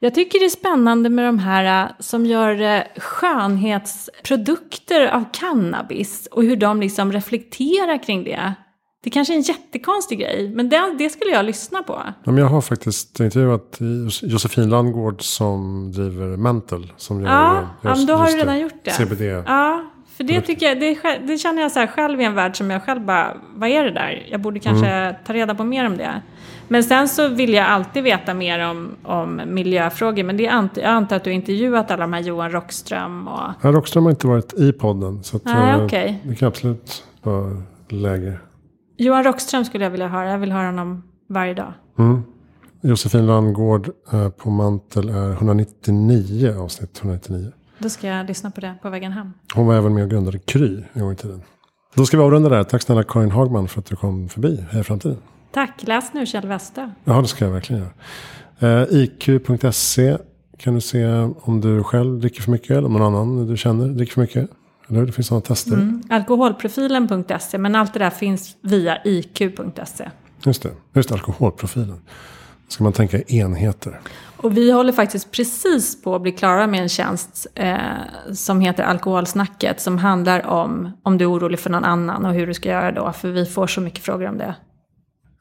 Jag 0.00 0.14
tycker 0.14 0.38
det 0.38 0.44
är 0.44 0.50
spännande 0.50 1.08
med 1.08 1.24
de 1.24 1.38
här 1.38 1.84
äh, 1.84 1.90
som 1.98 2.26
gör 2.26 2.84
skönhetsprodukter 3.00 5.06
av 5.06 5.24
cannabis 5.32 6.28
och 6.30 6.42
hur 6.42 6.56
de 6.56 6.80
liksom 6.80 7.12
reflekterar 7.12 8.02
kring 8.02 8.24
det. 8.24 8.54
Det 9.00 9.10
kanske 9.10 9.34
är 9.34 9.36
en 9.36 9.42
jättekonstig 9.42 10.18
grej, 10.18 10.50
men 10.54 10.68
det, 10.68 10.94
det 10.98 11.10
skulle 11.10 11.30
jag 11.30 11.44
lyssna 11.44 11.82
på. 11.82 12.02
Ja, 12.24 12.32
men 12.32 12.38
jag 12.38 12.46
har 12.46 12.60
faktiskt 12.60 13.20
intervjuat 13.20 13.78
Josefin 14.22 14.70
Landgård 14.70 15.22
som 15.22 15.92
driver 15.92 16.36
Mental. 16.36 16.92
Som 16.96 17.20
gör, 17.20 17.28
ja, 17.28 17.68
gör, 17.82 17.96
ja, 17.96 18.04
då 18.06 18.14
har 18.14 18.26
du 18.26 18.32
redan 18.32 18.60
gjort 18.60 18.84
det. 18.84 18.90
CBD. 18.90 19.22
Ja, 19.46 19.84
för 20.16 20.24
det, 20.24 20.40
tycker 20.40 20.66
jag, 20.66 20.80
det, 20.80 20.98
det 21.26 21.38
känner 21.38 21.62
jag 21.62 21.72
så 21.72 21.86
själv 21.86 22.20
i 22.20 22.24
en 22.24 22.34
värld 22.34 22.56
som 22.56 22.70
jag 22.70 22.84
själv 22.84 23.04
bara, 23.04 23.36
vad 23.54 23.68
är 23.68 23.84
det 23.84 23.90
där? 23.90 24.26
Jag 24.30 24.40
borde 24.40 24.60
kanske 24.60 24.86
mm. 24.86 25.14
ta 25.26 25.32
reda 25.32 25.54
på 25.54 25.64
mer 25.64 25.86
om 25.86 25.96
det. 25.96 26.22
Men 26.68 26.84
sen 26.84 27.08
så 27.08 27.28
vill 27.28 27.54
jag 27.54 27.66
alltid 27.66 28.02
veta 28.02 28.34
mer 28.34 28.70
om, 28.70 28.88
om 29.02 29.40
miljöfrågor. 29.46 30.22
Men 30.22 30.36
det 30.36 30.46
är, 30.46 30.68
jag 30.74 30.84
antar 30.84 31.16
att 31.16 31.24
du 31.24 31.32
intervjuat 31.32 31.90
alla 31.90 32.00
de 32.00 32.12
här 32.12 32.20
Johan 32.20 32.50
Rockström 32.50 33.28
och... 33.28 33.40
Ja, 33.62 33.72
Rockström 33.72 34.04
har 34.04 34.10
inte 34.10 34.26
varit 34.26 34.54
i 34.54 34.72
podden. 34.72 35.24
Så 35.24 35.36
att, 35.36 35.46
eh, 35.46 35.84
okay. 35.84 36.14
det 36.22 36.34
kan 36.34 36.48
absolut 36.48 37.04
vara 37.22 37.62
läge. 37.88 38.38
Johan 39.00 39.24
Rockström 39.24 39.64
skulle 39.64 39.84
jag 39.84 39.90
vilja 39.90 40.08
höra. 40.08 40.30
Jag 40.30 40.38
vill 40.38 40.52
höra 40.52 40.66
honom 40.66 41.02
varje 41.28 41.54
dag. 41.54 41.72
Mm. 41.98 42.22
Josefin 42.80 43.26
Landgård 43.26 43.90
eh, 44.12 44.28
på 44.28 44.50
Mantel 44.50 45.08
är 45.08 45.32
199 45.32 46.54
avsnitt 46.58 46.98
199. 46.98 47.52
Då 47.78 47.88
ska 47.88 48.06
jag 48.06 48.26
lyssna 48.26 48.50
på 48.50 48.60
det 48.60 48.74
på 48.82 48.90
vägen 48.90 49.12
hem. 49.12 49.32
Hon 49.54 49.66
var 49.66 49.74
även 49.74 49.94
med 49.94 50.04
och 50.04 50.10
grundade 50.10 50.38
Kry 50.38 50.82
en 50.92 51.02
gång 51.02 51.12
i 51.12 51.16
tiden. 51.16 51.42
Då 51.94 52.06
ska 52.06 52.16
vi 52.16 52.22
avrunda 52.22 52.48
där. 52.48 52.64
Tack 52.64 52.82
snälla 52.82 53.02
Karin 53.02 53.30
Hagman 53.30 53.68
för 53.68 53.80
att 53.80 53.86
du 53.86 53.96
kom 53.96 54.28
förbi 54.28 54.64
här 54.70 54.80
i 54.80 54.84
framtiden. 54.84 55.18
Tack, 55.52 55.82
läs 55.82 56.12
nu 56.14 56.26
Kjell 56.26 56.46
Wester. 56.46 56.92
Ja, 57.04 57.20
det 57.20 57.28
ska 57.28 57.44
jag 57.44 57.52
verkligen 57.52 57.82
göra. 58.58 58.82
Eh, 58.82 58.88
IQ.se 58.90 60.18
kan 60.58 60.74
du 60.74 60.80
se 60.80 61.06
om 61.40 61.60
du 61.60 61.82
själv 61.82 62.20
dricker 62.20 62.42
för 62.42 62.50
mycket 62.50 62.70
eller 62.70 62.86
om 62.86 62.92
någon 62.92 63.02
annan 63.02 63.46
du 63.46 63.56
känner 63.56 63.88
dricker 63.88 64.12
för 64.12 64.20
mycket. 64.20 64.50
Eller 64.88 65.06
Det 65.06 65.12
finns 65.12 65.26
sådana 65.26 65.42
tester. 65.42 65.72
Mm. 65.72 66.02
Alkoholprofilen.se, 66.10 67.58
men 67.58 67.74
allt 67.74 67.92
det 67.92 67.98
där 67.98 68.10
finns 68.10 68.56
via 68.60 68.98
IQ.se. 69.04 70.10
Just 70.44 70.62
det, 70.62 70.70
just 70.92 71.12
alkoholprofilen. 71.12 72.00
ska 72.68 72.84
man 72.84 72.92
tänka 72.92 73.22
enheter. 73.22 74.00
Och 74.36 74.56
vi 74.56 74.70
håller 74.72 74.92
faktiskt 74.92 75.30
precis 75.30 76.02
på 76.02 76.14
att 76.14 76.22
bli 76.22 76.32
klara 76.32 76.66
med 76.66 76.82
en 76.82 76.88
tjänst 76.88 77.46
eh, 77.54 77.76
som 78.32 78.60
heter 78.60 78.82
Alkoholsnacket. 78.82 79.80
Som 79.80 79.98
handlar 79.98 80.46
om 80.46 80.90
om 81.02 81.18
du 81.18 81.24
är 81.24 81.32
orolig 81.32 81.58
för 81.58 81.70
någon 81.70 81.84
annan 81.84 82.24
och 82.24 82.34
hur 82.34 82.46
du 82.46 82.54
ska 82.54 82.68
göra 82.68 82.92
då. 82.92 83.12
För 83.12 83.28
vi 83.28 83.46
får 83.46 83.66
så 83.66 83.80
mycket 83.80 84.04
frågor 84.04 84.28
om 84.28 84.38
det. 84.38 84.54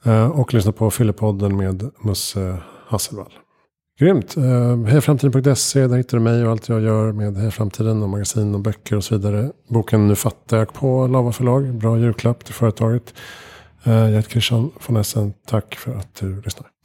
Eh, 0.05 0.27
och 0.27 0.53
lyssna 0.53 0.71
på 0.71 0.91
Fyllepodden 0.91 1.57
med 1.57 1.91
Musse 1.99 2.57
Hasselvall. 2.87 3.33
Grymt. 3.99 4.37
Eh, 4.37 4.43
uh, 4.43 4.85
Hejaframtiden.se, 4.85 5.87
där 5.87 5.97
hittar 5.97 6.17
du 6.17 6.23
mig 6.23 6.45
och 6.45 6.51
allt 6.51 6.69
jag 6.69 6.81
gör 6.81 7.11
med 7.11 7.37
Heja 7.37 7.51
Framtiden 7.51 8.03
och 8.03 8.09
magasin 8.09 8.55
och 8.55 8.61
böcker 8.61 8.95
och 8.95 9.03
så 9.03 9.17
vidare. 9.17 9.51
Boken 9.67 10.07
Nu 10.07 10.15
fattar 10.15 10.57
jag 10.57 10.73
på 10.73 11.07
Lava 11.07 11.31
förlag. 11.31 11.73
Bra 11.73 11.97
julklapp 11.97 12.45
till 12.45 12.53
företaget. 12.53 13.13
Uh, 13.87 13.93
jag 13.93 14.09
heter 14.09 14.29
Christian 14.29 14.71
von 14.87 14.97
Essen. 14.97 15.33
Tack 15.45 15.75
för 15.75 15.95
att 15.95 16.15
du 16.15 16.41
lyssnar. 16.41 16.76